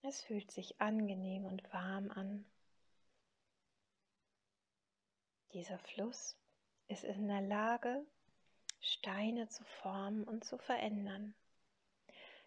Es 0.01 0.21
fühlt 0.21 0.51
sich 0.51 0.79
angenehm 0.79 1.45
und 1.45 1.63
warm 1.73 2.11
an. 2.11 2.45
Dieser 5.55 5.79
Fluss 5.79 6.35
ist 6.89 7.05
in 7.05 7.29
der 7.29 7.39
Lage, 7.39 8.05
Steine 8.81 9.47
zu 9.47 9.63
formen 9.63 10.25
und 10.25 10.43
zu 10.43 10.57
verändern. 10.57 11.33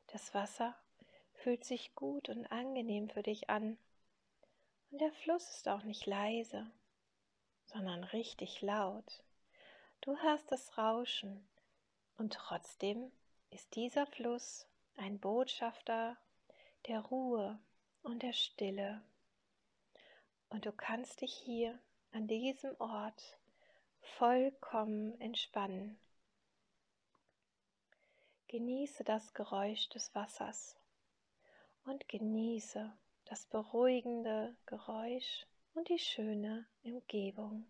Das 0.09 0.35
Wasser 0.35 0.77
fühlt 1.33 1.65
sich 1.65 1.95
gut 1.95 2.29
und 2.29 2.45
angenehm 2.53 3.09
für 3.09 3.23
dich 3.23 3.49
an. 3.49 3.79
Und 4.91 5.01
der 5.01 5.11
Fluss 5.11 5.49
ist 5.49 5.69
auch 5.71 5.85
nicht 5.85 6.05
leise, 6.05 6.71
sondern 7.65 8.05
richtig 8.05 8.61
laut. 8.61 9.25
Du 10.03 10.15
hörst 10.19 10.53
das 10.53 10.77
Rauschen 10.77 11.49
und 12.19 12.35
trotzdem 12.35 13.11
ist 13.49 13.75
dieser 13.75 14.05
Fluss 14.05 14.67
ein 14.99 15.19
Botschafter 15.19 16.19
der 16.89 17.01
Ruhe 17.01 17.59
und 18.03 18.23
der 18.23 18.35
Stille. 18.35 19.01
Und 20.51 20.67
du 20.67 20.73
kannst 20.73 21.23
dich 21.23 21.33
hier 21.33 21.81
an 22.13 22.27
diesem 22.27 22.75
Ort 22.81 23.39
vollkommen 24.17 25.21
entspannen. 25.21 25.99
Genieße 28.49 29.05
das 29.05 29.35
Geräusch 29.35 29.89
des 29.91 30.15
Wassers 30.15 30.77
und 31.85 32.09
genieße 32.09 32.93
das 33.27 33.45
beruhigende 33.47 34.57
Geräusch 34.67 35.47
und 35.75 35.89
die 35.89 35.99
schöne 35.99 36.67
Umgebung. 36.83 37.67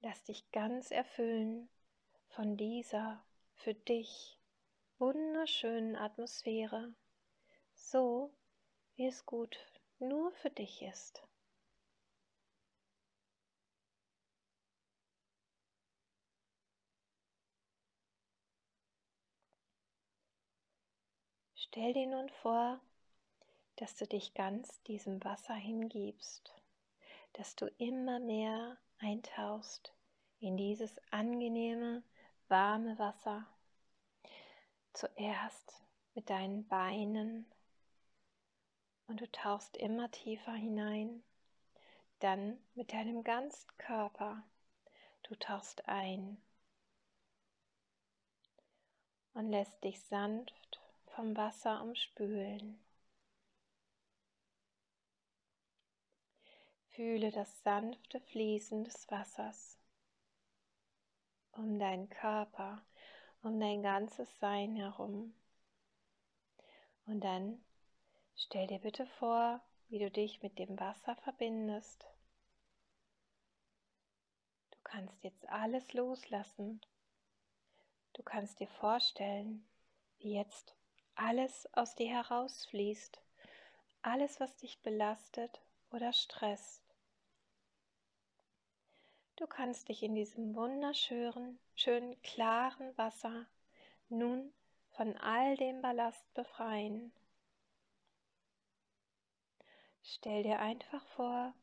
Lass 0.00 0.22
dich 0.24 0.50
ganz 0.50 0.90
erfüllen 0.90 1.68
von 2.28 2.56
dieser 2.56 3.24
für 3.54 3.74
dich 3.74 4.38
wunderschönen 4.98 5.96
Atmosphäre, 5.96 6.92
so 7.90 8.32
wie 8.94 9.06
es 9.06 9.26
gut 9.26 9.58
nur 9.98 10.32
für 10.32 10.50
dich 10.50 10.82
ist. 10.82 11.22
Stell 21.54 21.94
dir 21.94 22.06
nun 22.06 22.28
vor, 22.28 22.80
dass 23.76 23.94
du 23.94 24.06
dich 24.06 24.34
ganz 24.34 24.82
diesem 24.82 25.24
Wasser 25.24 25.54
hingibst, 25.54 26.52
dass 27.32 27.56
du 27.56 27.66
immer 27.78 28.20
mehr 28.20 28.76
eintauchst 28.98 29.94
in 30.38 30.56
dieses 30.56 31.00
angenehme, 31.10 32.02
warme 32.48 32.98
Wasser. 32.98 33.46
Zuerst 34.92 35.82
mit 36.14 36.28
deinen 36.28 36.68
Beinen 36.68 37.46
und 39.06 39.20
du 39.20 39.30
tauchst 39.30 39.76
immer 39.76 40.10
tiefer 40.10 40.52
hinein. 40.52 41.22
Dann 42.20 42.58
mit 42.74 42.92
deinem 42.92 43.24
ganzen 43.24 43.66
Körper. 43.78 44.42
Du 45.24 45.34
tauchst 45.36 45.88
ein 45.88 46.40
und 49.34 49.50
lässt 49.50 49.82
dich 49.82 50.00
sanft 50.02 50.80
vom 51.14 51.36
Wasser 51.36 51.82
umspülen. 51.82 52.78
Fühle 56.90 57.30
das 57.30 57.62
sanfte 57.62 58.20
Fließen 58.20 58.84
des 58.84 59.10
Wassers 59.10 59.78
um 61.52 61.78
deinen 61.78 62.08
Körper, 62.08 62.82
um 63.42 63.58
dein 63.60 63.82
ganzes 63.82 64.28
Sein 64.38 64.76
herum. 64.76 65.34
Und 67.06 67.22
dann 67.22 67.62
stell 68.42 68.66
dir 68.66 68.78
bitte 68.78 69.06
vor, 69.06 69.60
wie 69.88 69.98
du 69.98 70.10
dich 70.10 70.42
mit 70.42 70.58
dem 70.58 70.78
Wasser 70.78 71.16
verbindest. 71.16 72.06
Du 74.70 74.78
kannst 74.82 75.22
jetzt 75.22 75.48
alles 75.48 75.92
loslassen. 75.92 76.80
Du 78.14 78.22
kannst 78.22 78.60
dir 78.60 78.68
vorstellen, 78.68 79.66
wie 80.18 80.34
jetzt 80.34 80.74
alles 81.14 81.68
aus 81.74 81.94
dir 81.94 82.08
herausfließt, 82.08 83.20
alles, 84.02 84.40
was 84.40 84.56
dich 84.56 84.80
belastet 84.82 85.60
oder 85.90 86.12
stresst. 86.12 86.82
Du 89.36 89.46
kannst 89.46 89.88
dich 89.88 90.02
in 90.02 90.14
diesem 90.14 90.54
wunderschönen, 90.54 91.58
schönen, 91.74 92.20
klaren 92.22 92.96
Wasser 92.98 93.46
nun 94.08 94.52
von 94.90 95.16
all 95.16 95.56
dem 95.56 95.80
Ballast 95.80 96.32
befreien. 96.34 97.12
Stell 100.04 100.42
dir 100.42 100.58
einfach 100.58 101.04
vor, 101.08 101.54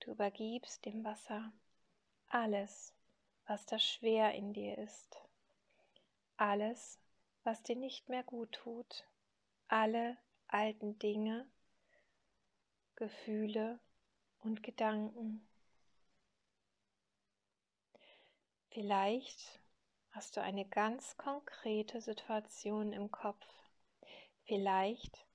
du 0.00 0.12
übergibst 0.12 0.84
dem 0.86 1.04
Wasser 1.04 1.52
alles, 2.28 2.94
was 3.46 3.66
da 3.66 3.78
schwer 3.78 4.34
in 4.34 4.52
dir 4.52 4.78
ist, 4.78 5.20
alles, 6.36 6.98
was 7.44 7.62
dir 7.62 7.76
nicht 7.76 8.08
mehr 8.08 8.22
gut 8.22 8.52
tut, 8.52 9.04
alle 9.68 10.16
alten 10.48 10.98
Dinge, 10.98 11.46
Gefühle 12.96 13.78
und 14.40 14.62
Gedanken. 14.62 15.46
Vielleicht 18.70 19.60
hast 20.10 20.36
du 20.36 20.42
eine 20.42 20.64
ganz 20.64 21.16
konkrete 21.18 22.00
Situation 22.00 22.92
im 22.92 23.10
Kopf. 23.10 23.46
Vielleicht 24.44 25.26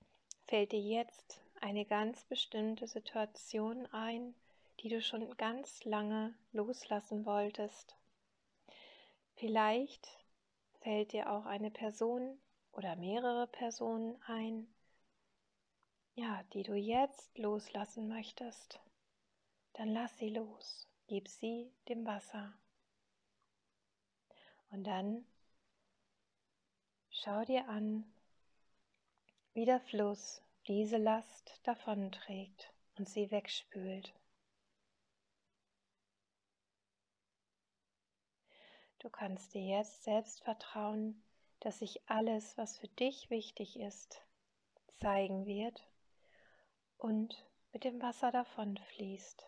fällt 0.48 0.72
dir 0.72 0.82
jetzt 0.82 1.42
eine 1.62 1.86
ganz 1.86 2.24
bestimmte 2.26 2.88
Situation 2.88 3.86
ein, 3.94 4.34
die 4.80 4.90
du 4.90 5.02
schon 5.02 5.38
ganz 5.38 5.84
lange 5.84 6.34
loslassen 6.52 7.26
wolltest. 7.26 7.96
Vielleicht 9.36 10.08
fällt 10.82 11.14
dir 11.14 11.32
auch 11.32 11.46
eine 11.46 11.70
Person 11.70 12.40
oder 12.72 12.96
mehrere 12.96 13.48
Personen 13.48 14.20
ein, 14.24 14.68
ja, 16.16 16.44
die 16.54 16.64
du 16.64 16.74
jetzt 16.74 17.38
loslassen 17.38 18.08
möchtest. 18.08 18.80
Dann 19.74 19.90
lass 19.90 20.18
sie 20.18 20.30
los, 20.30 20.88
gib 21.08 21.28
sie 21.28 21.72
dem 21.88 22.06
Wasser. 22.06 22.54
Und 24.72 24.86
dann 24.86 25.26
schau 27.10 27.44
dir 27.46 27.68
an, 27.70 28.04
wie 29.54 29.66
der 29.66 29.80
Fluss 29.82 30.42
diese 30.68 30.98
Last 30.98 31.60
davonträgt 31.64 32.74
und 32.98 33.10
sie 33.10 33.32
wegspült. 33.32 34.14
Du 39.00 39.10
kannst 39.10 39.54
dir 39.56 39.66
jetzt 39.66 40.04
selbst 40.04 40.44
vertrauen, 40.44 41.24
dass 41.60 41.80
sich 41.80 42.08
alles, 42.08 42.58
was 42.58 42.78
für 42.78 42.88
dich 42.88 43.30
wichtig 43.32 43.80
ist, 43.80 44.22
zeigen 45.00 45.46
wird 45.46 45.88
und 46.98 47.44
mit 47.74 47.84
dem 47.84 48.02
Wasser 48.02 48.32
davonfließt. 48.32 49.48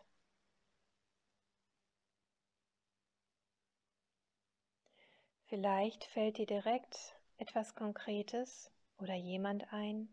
Vielleicht 5.45 6.05
fällt 6.05 6.39
dir 6.39 6.47
direkt 6.47 7.15
etwas 7.37 7.75
Konkretes 7.75 8.71
oder 8.97 9.13
jemand 9.13 9.71
ein. 9.71 10.09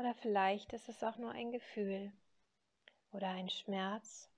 Oder 0.00 0.14
vielleicht 0.14 0.72
ist 0.72 0.88
es 0.88 1.04
auch 1.04 1.18
nur 1.18 1.32
ein 1.32 1.52
Gefühl 1.52 2.10
oder 3.12 3.28
ein 3.28 3.50
Schmerz 3.50 4.30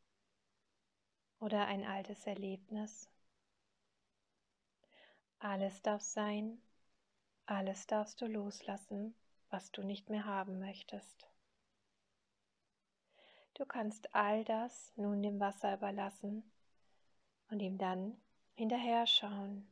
oder 1.38 1.66
ein 1.66 1.85
altes 1.87 2.27
Erlebnis. 2.27 3.09
Alles 5.38 5.81
darf 5.81 6.03
sein 6.03 6.61
Alles 7.46 7.87
darfst 7.87 8.20
du 8.20 8.27
loslassen, 8.27 9.14
was 9.51 9.70
du 9.70 9.85
nicht 9.85 10.11
mehr 10.11 10.25
haben 10.25 10.59
möchtest. 10.59 11.29
Du 13.55 13.64
kannst 13.64 14.12
all 14.16 14.42
das 14.42 14.92
nun 14.96 15.22
dem 15.22 15.38
Wasser 15.38 15.75
überlassen 15.75 16.42
und 17.51 17.61
ihm 17.61 17.79
dann 17.79 18.20
hinterher 18.55 19.07
schauen 19.07 19.70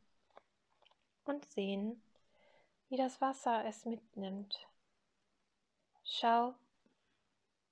und 1.24 1.44
sehen, 1.46 2.00
wie 2.90 2.96
das 2.96 3.20
Wasser 3.20 3.64
es 3.64 3.84
mitnimmt. 3.84 4.69
Schau, 6.12 6.56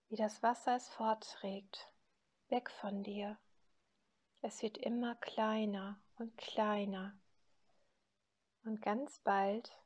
wie 0.09 0.14
das 0.14 0.44
Wasser 0.44 0.77
es 0.77 0.88
fortträgt, 0.90 1.90
weg 2.51 2.70
von 2.70 3.03
dir. 3.03 3.37
Es 4.42 4.62
wird 4.62 4.79
immer 4.79 5.16
kleiner 5.16 6.01
und 6.18 6.38
kleiner 6.38 7.18
und 8.62 8.81
ganz 8.81 9.18
bald 9.18 9.77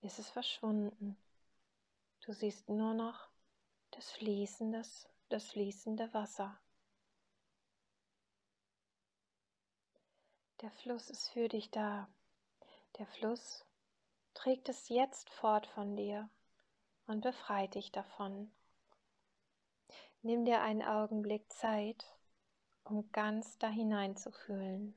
ist 0.00 0.18
es 0.18 0.30
verschwunden. 0.30 1.18
Du 2.24 2.32
siehst 2.32 2.70
nur 2.70 2.94
noch 2.94 3.28
das 3.90 4.10
fließende, 4.12 4.80
das 5.28 5.50
fließende 5.50 6.14
Wasser. 6.14 6.58
Der 10.62 10.70
Fluss 10.70 11.10
ist 11.10 11.28
für 11.28 11.48
dich 11.48 11.70
da. 11.70 12.08
Der 12.96 13.06
Fluss 13.06 13.66
trägt 14.32 14.70
es 14.70 14.88
jetzt 14.88 15.28
fort 15.28 15.66
von 15.66 15.94
dir 15.94 16.30
und 17.06 17.20
befreit 17.20 17.74
dich 17.74 17.92
davon. 17.92 18.50
Nimm 20.22 20.44
dir 20.44 20.62
einen 20.62 20.82
Augenblick 20.82 21.52
Zeit, 21.52 22.06
um 22.84 23.10
ganz 23.12 23.58
da 23.58 23.68
hineinzufühlen. 23.68 24.94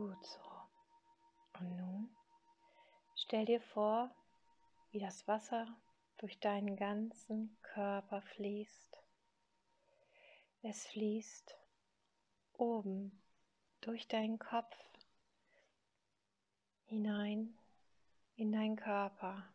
Gut 0.00 0.24
so. 0.24 0.40
Und 1.58 1.76
nun 1.76 2.08
stell 3.16 3.44
dir 3.44 3.60
vor, 3.60 4.10
wie 4.92 4.98
das 4.98 5.28
Wasser 5.28 5.66
durch 6.16 6.40
deinen 6.40 6.74
ganzen 6.74 7.54
Körper 7.60 8.22
fließt. 8.22 8.98
Es 10.62 10.86
fließt 10.86 11.54
oben 12.54 13.22
durch 13.82 14.08
deinen 14.08 14.38
Kopf 14.38 14.74
hinein 16.86 17.58
in 18.36 18.52
deinen 18.52 18.76
Körper. 18.76 19.52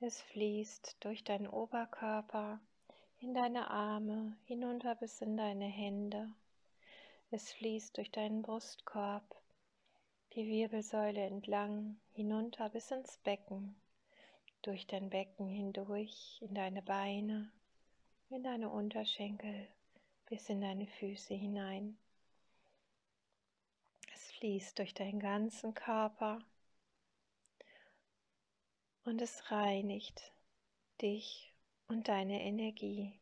Es 0.00 0.22
fließt 0.22 0.96
durch 1.00 1.24
deinen 1.24 1.46
Oberkörper, 1.46 2.58
in 3.18 3.34
deine 3.34 3.70
Arme, 3.70 4.38
hinunter 4.46 4.94
bis 4.94 5.20
in 5.20 5.36
deine 5.36 5.66
Hände 5.66 6.34
es 7.36 7.52
fließt 7.52 7.98
durch 7.98 8.10
deinen 8.10 8.40
Brustkorb, 8.40 9.36
die 10.32 10.46
Wirbelsäule 10.46 11.20
entlang, 11.20 12.00
hinunter 12.14 12.70
bis 12.70 12.90
ins 12.90 13.18
Becken, 13.18 13.76
durch 14.62 14.86
dein 14.86 15.10
Becken 15.10 15.46
hindurch, 15.46 16.38
in 16.40 16.54
deine 16.54 16.80
Beine, 16.80 17.52
in 18.30 18.42
deine 18.42 18.70
Unterschenkel, 18.70 19.68
bis 20.24 20.48
in 20.48 20.62
deine 20.62 20.86
Füße 20.86 21.34
hinein. 21.34 21.98
Es 24.14 24.30
fließt 24.32 24.78
durch 24.78 24.94
deinen 24.94 25.20
ganzen 25.20 25.74
Körper 25.74 26.38
und 29.04 29.20
es 29.20 29.50
reinigt 29.50 30.32
dich 31.02 31.52
und 31.88 32.08
deine 32.08 32.40
Energie. 32.40 33.12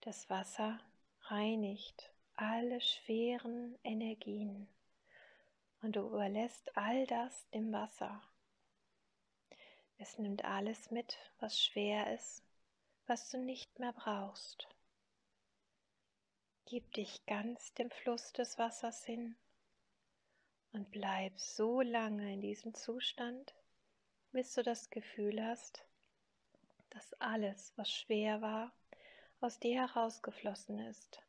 Das 0.00 0.30
Wasser 0.30 0.80
reinigt 1.26 2.13
alle 2.36 2.80
schweren 2.80 3.78
Energien 3.84 4.68
und 5.82 5.96
du 5.96 6.00
überlässt 6.00 6.76
all 6.76 7.06
das 7.06 7.48
dem 7.50 7.72
Wasser. 7.72 8.22
Es 9.98 10.18
nimmt 10.18 10.44
alles 10.44 10.90
mit, 10.90 11.18
was 11.38 11.62
schwer 11.62 12.12
ist, 12.12 12.42
was 13.06 13.30
du 13.30 13.38
nicht 13.38 13.78
mehr 13.78 13.92
brauchst. 13.92 14.68
Gib 16.66 16.92
dich 16.94 17.24
ganz 17.26 17.74
dem 17.74 17.90
Fluss 17.90 18.32
des 18.32 18.58
Wassers 18.58 19.04
hin 19.04 19.36
und 20.72 20.90
bleib 20.90 21.38
so 21.38 21.82
lange 21.82 22.32
in 22.32 22.40
diesem 22.40 22.74
Zustand, 22.74 23.54
bis 24.32 24.54
du 24.54 24.62
das 24.62 24.90
Gefühl 24.90 25.44
hast, 25.44 25.84
dass 26.90 27.12
alles, 27.20 27.72
was 27.76 27.90
schwer 27.92 28.40
war, 28.40 28.72
aus 29.40 29.60
dir 29.60 29.86
herausgeflossen 29.86 30.78
ist. 30.80 31.22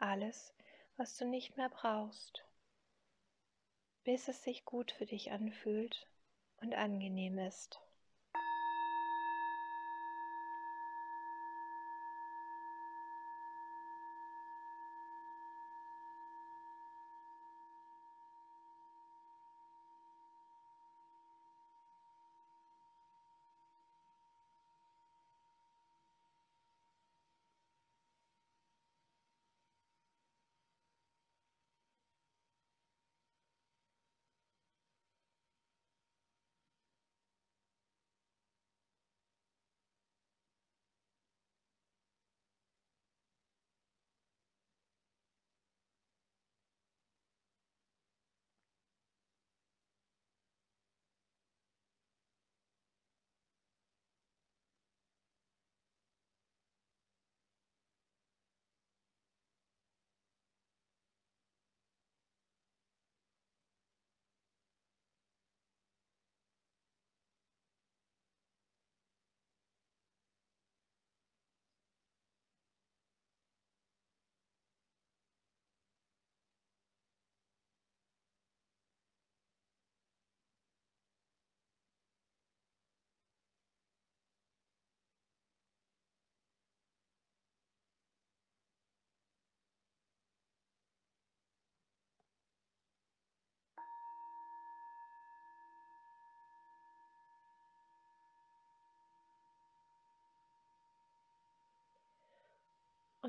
Alles, 0.00 0.54
was 0.96 1.16
du 1.16 1.24
nicht 1.24 1.56
mehr 1.56 1.68
brauchst, 1.68 2.44
bis 4.04 4.28
es 4.28 4.42
sich 4.42 4.64
gut 4.64 4.92
für 4.92 5.06
dich 5.06 5.32
anfühlt 5.32 6.06
und 6.60 6.74
angenehm 6.74 7.38
ist. 7.38 7.80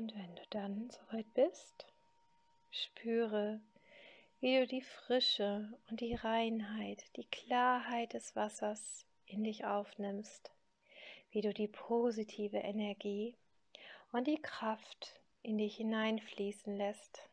Und 0.00 0.14
wenn 0.14 0.34
du 0.34 0.42
dann 0.48 0.88
soweit 0.88 1.34
bist, 1.34 1.86
spüre, 2.70 3.60
wie 4.40 4.56
du 4.56 4.66
die 4.66 4.80
Frische 4.80 5.78
und 5.90 6.00
die 6.00 6.14
Reinheit, 6.14 7.04
die 7.16 7.26
Klarheit 7.26 8.14
des 8.14 8.34
Wassers 8.34 9.04
in 9.26 9.44
dich 9.44 9.66
aufnimmst, 9.66 10.52
wie 11.32 11.42
du 11.42 11.52
die 11.52 11.68
positive 11.68 12.56
Energie 12.56 13.36
und 14.10 14.26
die 14.26 14.40
Kraft 14.40 15.20
in 15.42 15.58
dich 15.58 15.76
hineinfließen 15.76 16.74
lässt. 16.74 17.28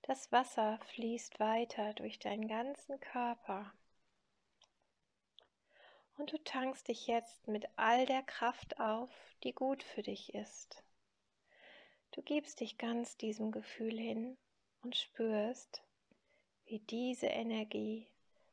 Das 0.00 0.32
Wasser 0.32 0.78
fließt 0.94 1.38
weiter 1.38 1.92
durch 1.92 2.18
deinen 2.18 2.48
ganzen 2.48 2.98
Körper. 2.98 3.74
Und 6.16 6.32
du 6.32 6.42
tankst 6.44 6.88
dich 6.88 7.06
jetzt 7.06 7.46
mit 7.46 7.68
all 7.76 8.06
der 8.06 8.22
Kraft 8.22 8.80
auf, 8.80 9.10
die 9.44 9.52
gut 9.52 9.82
für 9.82 10.02
dich 10.02 10.32
ist. 10.32 10.82
Du 12.12 12.22
gibst 12.22 12.60
dich 12.60 12.78
ganz 12.78 13.16
diesem 13.16 13.52
Gefühl 13.52 13.98
hin 13.98 14.36
und 14.82 14.96
spürst, 14.96 15.82
wie 16.64 16.80
diese 16.80 17.26
Energie 17.26 18.06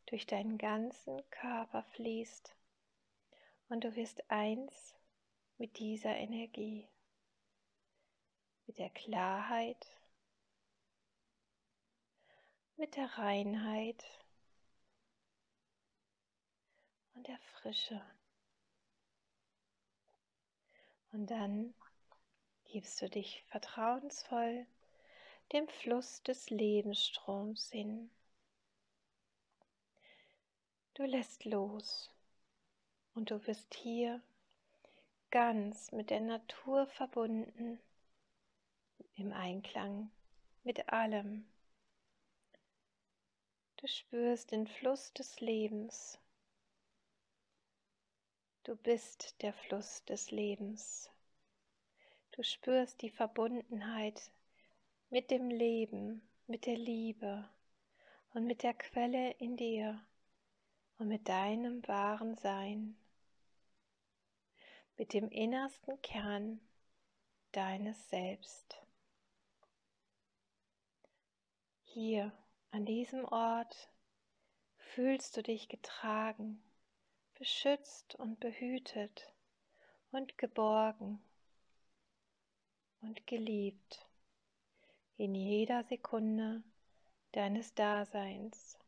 durch 0.08 0.28
deinen 0.28 0.58
ganzen 0.58 1.22
Körper 1.32 1.84
fließt 1.96 2.56
und 3.70 3.84
du 3.84 3.96
wirst 3.96 4.30
eins 4.30 4.96
mit 5.58 5.80
dieser 5.80 6.16
Energie, 6.16 6.88
mit 8.68 8.78
der 8.78 8.90
Klarheit, 8.90 9.88
mit 12.78 12.96
der 12.96 13.08
Reinheit 13.18 14.04
und 17.14 17.28
der 17.28 17.40
Frische. 17.40 18.02
Und 21.12 21.32
dann 21.32 21.74
gibst 22.66 23.02
du 23.02 23.10
dich 23.10 23.44
vertrauensvoll 23.48 24.66
dem 25.52 25.68
Fluss 25.68 26.24
des 26.24 26.50
Lebensstroms 26.50 27.72
hin. 27.72 28.10
Du 30.96 31.04
lässt 31.04 31.46
los 31.46 32.10
und 33.14 33.32
du 33.32 33.40
bist 33.40 33.74
hier 33.76 34.22
ganz 35.30 35.92
mit 35.92 36.10
der 36.10 36.22
Natur 36.22 36.88
verbunden, 36.88 37.80
im 39.18 39.34
Einklang 39.34 40.10
mit 40.64 40.90
allem. 40.90 41.46
Du 43.78 43.88
spürst 43.88 44.52
den 44.52 44.68
Fluss 44.68 45.14
des 45.14 45.40
Lebens. 45.42 46.18
Du 48.64 48.76
bist 48.76 49.42
der 49.42 49.54
Fluss 49.54 50.04
des 50.06 50.32
Lebens. 50.32 51.12
Du 52.36 52.44
spürst 52.44 53.02
die 53.02 53.12
Verbundenheit 53.12 54.30
mit 55.10 55.32
dem 55.32 55.50
Leben, 55.50 56.22
mit 56.48 56.66
der 56.66 56.76
Liebe 56.76 57.50
und 58.34 58.46
mit 58.46 58.62
der 58.62 58.74
Quelle 58.74 59.32
in 59.38 59.56
dir 59.56 60.06
und 60.98 61.08
mit 61.08 61.30
deinem 61.30 61.88
wahren 61.88 62.36
Sein, 62.36 62.98
mit 64.98 65.14
dem 65.14 65.30
innersten 65.30 66.02
Kern 66.02 66.60
deines 67.54 68.10
Selbst. 68.10 68.82
Hier 71.86 72.34
an 72.72 72.86
diesem 72.86 73.24
Ort 73.24 73.90
fühlst 74.76 75.38
du 75.38 75.42
dich 75.42 75.70
getragen, 75.70 76.62
beschützt 77.36 78.16
und 78.16 78.42
behütet 78.42 79.32
und 80.12 80.38
geborgen 80.38 81.24
und 83.06 83.28
geliebt 83.28 84.08
in 85.18 85.36
jeder 85.36 85.84
Sekunde 85.84 86.64
deines 87.34 87.74
Daseins. 87.76 88.80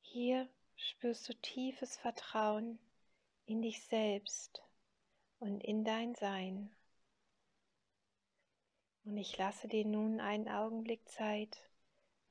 Hier 0.00 0.48
spürst 0.74 1.28
du 1.28 1.34
tiefes 1.34 1.96
Vertrauen 1.96 2.80
in 3.46 3.62
dich 3.62 3.82
selbst 3.84 4.62
und 5.38 5.62
in 5.62 5.84
dein 5.84 6.16
Sein. 6.16 6.74
Und 9.04 9.16
ich 9.16 9.38
lasse 9.38 9.68
dir 9.68 9.84
nun 9.84 10.20
einen 10.20 10.48
Augenblick 10.48 11.08
Zeit 11.08 11.56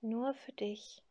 nur 0.01 0.33
für 0.33 0.51
dich 0.51 1.01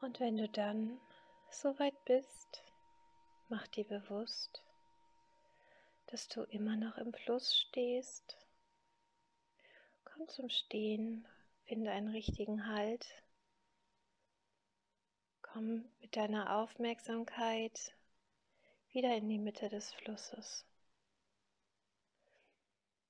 Und 0.00 0.20
wenn 0.20 0.36
du 0.36 0.48
dann 0.48 1.00
soweit 1.50 2.04
bist, 2.04 2.62
mach 3.48 3.66
dir 3.66 3.84
bewusst, 3.84 4.62
dass 6.06 6.28
du 6.28 6.42
immer 6.44 6.76
noch 6.76 6.96
im 6.98 7.12
Fluss 7.12 7.58
stehst. 7.58 8.38
Komm 10.04 10.28
zum 10.28 10.48
Stehen, 10.50 11.26
finde 11.64 11.90
einen 11.90 12.08
richtigen 12.08 12.66
Halt. 12.68 13.06
Komm 15.42 15.84
mit 16.00 16.14
deiner 16.14 16.56
Aufmerksamkeit 16.56 17.92
wieder 18.92 19.16
in 19.16 19.28
die 19.28 19.38
Mitte 19.38 19.68
des 19.68 19.92
Flusses. 19.94 20.64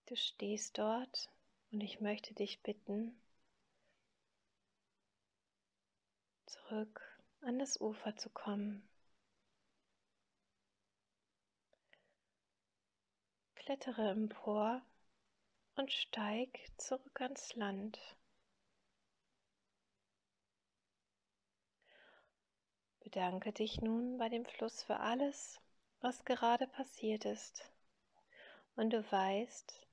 Du 0.07 0.17
stehst 0.17 0.79
dort 0.79 1.29
und 1.71 1.83
ich 1.83 2.01
möchte 2.01 2.33
dich 2.33 2.63
bitten, 2.63 3.21
zurück 6.49 7.01
an 7.43 7.59
das 7.59 7.81
Ufer 7.81 8.17
zu 8.17 8.31
kommen. 8.31 8.89
Klettere 13.55 14.11
empor 14.11 14.83
und 15.77 15.93
steig 15.93 16.59
zurück 16.79 17.21
ans 17.21 17.55
Land. 17.55 17.99
Bedanke 23.01 23.53
dich 23.53 23.81
nun 23.81 24.19
bei 24.19 24.29
dem 24.29 24.45
Fluss 24.45 24.83
für 24.83 25.01
alles, 25.01 25.61
was 26.01 26.25
gerade 26.25 26.67
passiert 26.67 27.25
ist. 27.25 27.71
Und 28.75 28.93
du 28.93 29.11
weißt, 29.11 29.87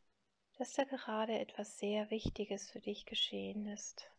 dass 0.57 0.73
da 0.73 0.83
gerade 0.83 1.37
etwas 1.37 1.79
sehr 1.79 2.09
Wichtiges 2.11 2.69
für 2.71 2.79
dich 2.79 3.05
geschehen 3.05 3.67
ist. 3.67 4.09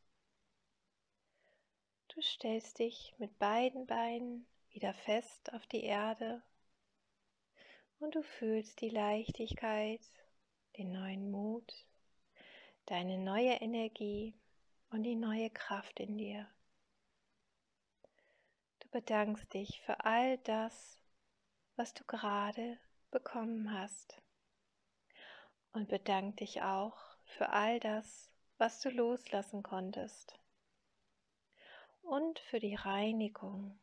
Du 2.17 2.23
stellst 2.23 2.79
dich 2.79 3.15
mit 3.19 3.39
beiden 3.39 3.87
Beinen 3.87 4.47
wieder 4.71 4.95
fest 4.95 5.53
auf 5.53 5.67
die 5.67 5.83
Erde 5.83 6.43
und 7.99 8.15
du 8.15 8.23
fühlst 8.23 8.81
die 8.81 8.89
Leichtigkeit, 8.89 10.01
den 10.79 10.93
neuen 10.93 11.31
Mut, 11.31 11.71
deine 12.87 13.19
neue 13.19 13.61
Energie 13.61 14.33
und 14.89 15.03
die 15.03 15.15
neue 15.15 15.51
Kraft 15.51 16.01
in 16.01 16.17
dir. 16.17 16.49
Du 18.79 18.89
bedankst 18.89 19.53
dich 19.53 19.83
für 19.83 20.03
all 20.07 20.39
das, 20.39 20.99
was 21.75 21.93
du 21.93 22.03
gerade 22.05 22.79
bekommen 23.11 23.79
hast 23.79 24.23
und 25.75 25.91
bedank 25.91 26.39
dich 26.39 26.63
auch 26.63 26.97
für 27.27 27.51
all 27.51 27.79
das, 27.79 28.31
was 28.57 28.81
du 28.81 28.89
loslassen 28.89 29.63
konntest 29.63 30.41
und 32.07 32.39
für 32.39 32.61
die 32.61 32.75
Reinigung. 32.75 33.79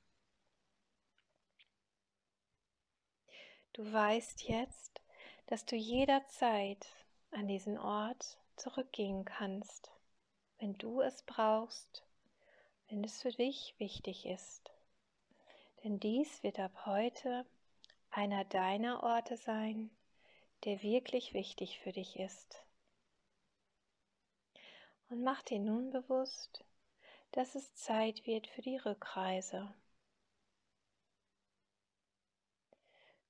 Du 3.74 3.92
weißt 3.92 4.44
jetzt, 4.44 5.02
dass 5.48 5.66
du 5.66 5.76
jederzeit 5.76 6.88
an 7.32 7.48
diesen 7.48 7.78
Ort 7.78 8.38
zurückgehen 8.56 9.26
kannst, 9.26 9.92
wenn 10.60 10.78
du 10.78 11.02
es 11.02 11.24
brauchst, 11.24 12.06
wenn 12.88 13.04
es 13.04 13.22
für 13.22 13.32
dich 13.32 13.76
wichtig 13.80 14.26
ist. 14.26 14.72
Denn 15.84 16.00
dies 16.00 16.44
wird 16.44 16.60
ab 16.60 16.86
heute 16.86 17.46
einer 18.12 18.46
deiner 18.46 19.04
Orte 19.04 19.38
sein, 19.38 19.90
der 20.64 20.82
wirklich 20.82 21.34
wichtig 21.34 21.80
für 21.80 21.92
dich 21.92 22.20
ist. 22.20 22.64
Und 25.10 25.24
mach 25.24 25.42
dir 25.42 25.60
nun 25.60 25.90
bewusst, 25.90 26.64
dass 27.34 27.56
es 27.56 27.74
Zeit 27.74 28.28
wird 28.28 28.48
für 28.48 28.62
die 28.62 28.78
Rückreise. 28.78 29.74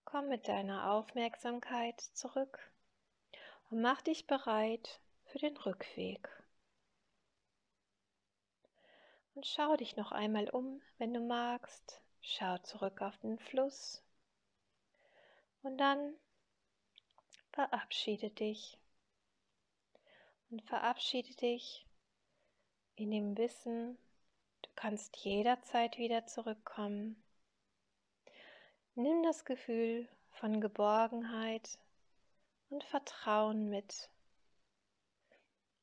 Komm 0.03 0.27
mit 0.27 0.49
deiner 0.49 0.91
Aufmerksamkeit 0.91 2.01
zurück 2.01 2.59
und 3.69 3.81
mach 3.81 4.01
dich 4.01 4.27
bereit 4.27 4.99
für 5.23 5.39
den 5.39 5.55
Rückweg. 5.55 6.29
Und 9.35 9.47
schau 9.47 9.77
dich 9.77 9.95
noch 9.95 10.11
einmal 10.11 10.49
um, 10.49 10.81
wenn 10.97 11.13
du 11.13 11.21
magst. 11.21 12.01
Schau 12.21 12.57
zurück 12.59 13.01
auf 13.01 13.17
den 13.19 13.39
Fluss. 13.39 14.03
Und 15.61 15.77
dann 15.77 16.13
verabschiede 17.53 18.29
dich. 18.29 18.77
Und 20.49 20.61
verabschiede 20.63 21.33
dich 21.35 21.87
in 23.03 23.11
dem 23.11 23.37
Wissen, 23.37 23.97
du 24.61 24.69
kannst 24.75 25.17
jederzeit 25.17 25.97
wieder 25.97 26.25
zurückkommen. 26.25 27.21
Nimm 28.95 29.23
das 29.23 29.43
Gefühl 29.43 30.07
von 30.31 30.61
Geborgenheit 30.61 31.77
und 32.69 32.83
Vertrauen 32.85 33.69
mit. 33.69 34.09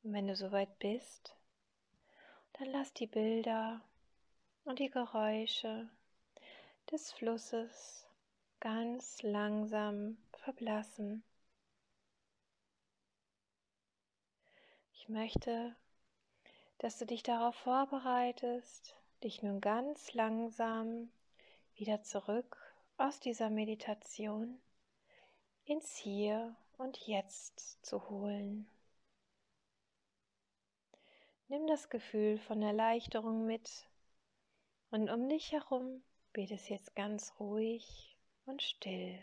Und 0.03 0.15
wenn 0.15 0.29
du 0.29 0.35
soweit 0.35 0.79
bist, 0.79 1.37
dann 2.55 2.69
lass 2.69 2.93
die 2.95 3.07
Bilder 3.07 3.83
und 4.65 4.79
die 4.79 4.91
Geräusche 4.91 5.91
des 6.91 7.13
Flusses 7.13 8.07
ganz 8.61 9.23
langsam 9.23 10.17
verblassen. 10.33 11.23
Ich 14.95 15.09
möchte 15.09 15.77
dass 16.81 16.97
du 16.97 17.05
dich 17.05 17.23
darauf 17.23 17.55
vorbereitest, 17.57 18.97
dich 19.23 19.43
nun 19.43 19.61
ganz 19.61 20.15
langsam 20.15 21.13
wieder 21.75 22.03
zurück 22.03 22.57
aus 22.97 23.21
dieser 23.21 23.51
Meditation 23.51 24.59
ins 25.65 25.95
Hier 25.95 26.57
und 26.79 26.97
Jetzt 27.07 27.85
zu 27.85 28.09
holen. 28.09 28.67
Nimm 31.49 31.67
das 31.67 31.91
Gefühl 31.91 32.39
von 32.39 32.63
Erleichterung 32.63 33.45
mit 33.45 33.87
und 34.91 35.11
um 35.11 35.29
dich 35.29 35.53
herum 35.53 36.03
wird 36.33 36.51
es 36.51 36.71
jetzt 36.71 36.97
ganz 36.97 37.35
ruhig 37.39 38.17
und 38.47 38.63
still. 38.63 39.23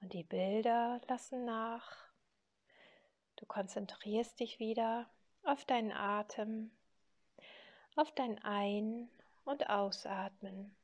Und 0.00 0.12
die 0.12 0.22
Bilder 0.22 1.00
lassen 1.08 1.44
nach. 1.44 2.06
Du 3.34 3.46
konzentrierst 3.46 4.38
dich 4.38 4.60
wieder 4.60 5.10
auf 5.44 5.64
deinen 5.64 5.92
Atem, 5.92 6.70
auf 7.96 8.10
dein 8.12 8.42
Ein- 8.42 9.08
und 9.44 9.68
Ausatmen. 9.68 10.74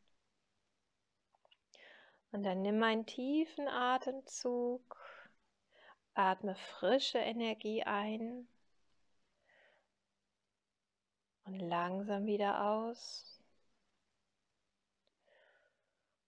Und 2.32 2.44
dann 2.44 2.62
nimm 2.62 2.82
einen 2.82 3.06
tiefen 3.06 3.66
Atemzug, 3.66 4.96
atme 6.14 6.54
frische 6.54 7.18
Energie 7.18 7.82
ein 7.82 8.46
und 11.44 11.58
langsam 11.58 12.26
wieder 12.26 12.64
aus. 12.64 13.40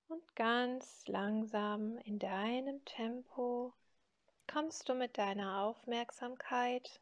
Und 0.09 0.37
ganz 0.37 1.07
langsam 1.07 1.97
in 1.99 2.19
deinem 2.19 2.85
Tempo 2.85 3.73
kommst 4.47 4.89
du 4.89 4.95
mit 4.95 5.17
deiner 5.17 5.63
Aufmerksamkeit 5.63 7.01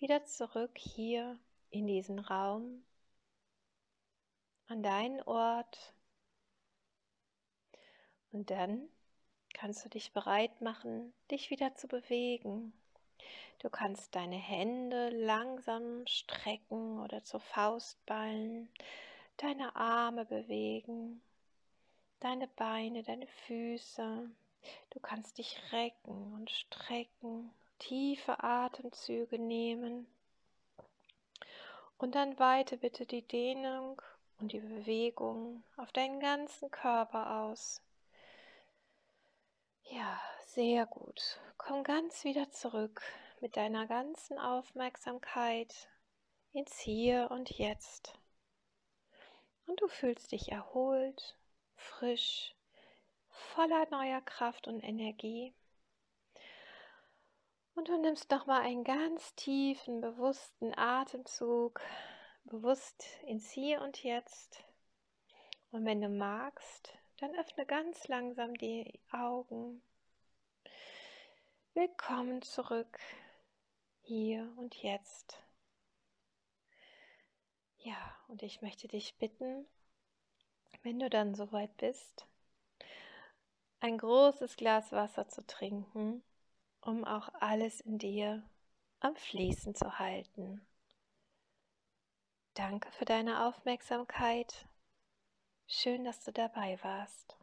wieder 0.00 0.24
zurück 0.24 0.76
hier 0.78 1.38
in 1.70 1.86
diesen 1.86 2.18
Raum, 2.18 2.82
an 4.66 4.82
deinen 4.82 5.22
Ort. 5.22 5.94
Und 8.32 8.50
dann 8.50 8.88
kannst 9.52 9.84
du 9.84 9.88
dich 9.88 10.12
bereit 10.12 10.60
machen, 10.60 11.12
dich 11.30 11.50
wieder 11.50 11.74
zu 11.74 11.86
bewegen. 11.86 12.72
Du 13.58 13.68
kannst 13.68 14.14
deine 14.14 14.38
Hände 14.38 15.10
langsam 15.10 16.06
strecken 16.06 17.00
oder 17.00 17.22
zur 17.24 17.40
Faust 17.40 18.04
ballen, 18.06 18.70
deine 19.36 19.76
Arme 19.76 20.24
bewegen, 20.24 21.20
deine 22.20 22.48
Beine, 22.48 23.02
deine 23.02 23.26
Füße. 23.26 24.30
Du 24.90 25.00
kannst 25.00 25.36
dich 25.36 25.58
recken 25.72 26.32
und 26.32 26.50
strecken 26.50 27.50
tiefe 27.80 28.44
Atemzüge 28.44 29.38
nehmen 29.38 30.06
und 31.98 32.14
dann 32.14 32.38
weite 32.38 32.76
bitte 32.76 33.04
die 33.04 33.26
Dehnung 33.26 34.00
und 34.38 34.52
die 34.52 34.60
Bewegung 34.60 35.64
auf 35.76 35.92
deinen 35.92 36.20
ganzen 36.20 36.70
Körper 36.70 37.42
aus. 37.42 37.82
Ja, 39.82 40.20
sehr 40.46 40.86
gut. 40.86 41.40
Komm 41.58 41.82
ganz 41.82 42.24
wieder 42.24 42.50
zurück 42.52 43.02
mit 43.40 43.56
deiner 43.56 43.86
ganzen 43.86 44.38
Aufmerksamkeit 44.38 45.88
ins 46.52 46.78
Hier 46.78 47.28
und 47.30 47.50
Jetzt. 47.50 48.14
Und 49.66 49.80
du 49.80 49.88
fühlst 49.88 50.32
dich 50.32 50.50
erholt, 50.52 51.36
frisch, 51.76 52.54
voller 53.28 53.88
neuer 53.90 54.20
Kraft 54.20 54.68
und 54.68 54.80
Energie. 54.80 55.52
Und 57.80 57.88
du 57.88 57.96
nimmst 57.96 58.30
nochmal 58.30 58.60
einen 58.60 58.84
ganz 58.84 59.34
tiefen, 59.36 60.02
bewussten 60.02 60.76
Atemzug, 60.76 61.80
bewusst 62.44 63.06
ins 63.26 63.50
Hier 63.50 63.80
und 63.80 64.02
Jetzt. 64.02 64.62
Und 65.70 65.86
wenn 65.86 66.02
du 66.02 66.10
magst, 66.10 66.92
dann 67.20 67.34
öffne 67.36 67.64
ganz 67.64 68.06
langsam 68.06 68.52
die 68.52 69.00
Augen. 69.12 69.80
Willkommen 71.72 72.42
zurück, 72.42 72.98
hier 74.02 74.52
und 74.58 74.74
jetzt. 74.82 75.42
Ja, 77.78 78.14
und 78.28 78.42
ich 78.42 78.60
möchte 78.60 78.88
dich 78.88 79.16
bitten, 79.16 79.66
wenn 80.82 80.98
du 80.98 81.08
dann 81.08 81.34
soweit 81.34 81.74
bist, 81.78 82.26
ein 83.80 83.96
großes 83.96 84.56
Glas 84.56 84.92
Wasser 84.92 85.28
zu 85.28 85.46
trinken 85.46 86.22
um 86.80 87.04
auch 87.04 87.28
alles 87.40 87.80
in 87.80 87.98
dir 87.98 88.42
am 89.00 89.16
Fließen 89.16 89.74
zu 89.74 89.98
halten. 89.98 90.60
Danke 92.54 92.90
für 92.92 93.04
deine 93.04 93.46
Aufmerksamkeit. 93.46 94.66
Schön, 95.66 96.04
dass 96.04 96.24
du 96.24 96.32
dabei 96.32 96.78
warst. 96.82 97.39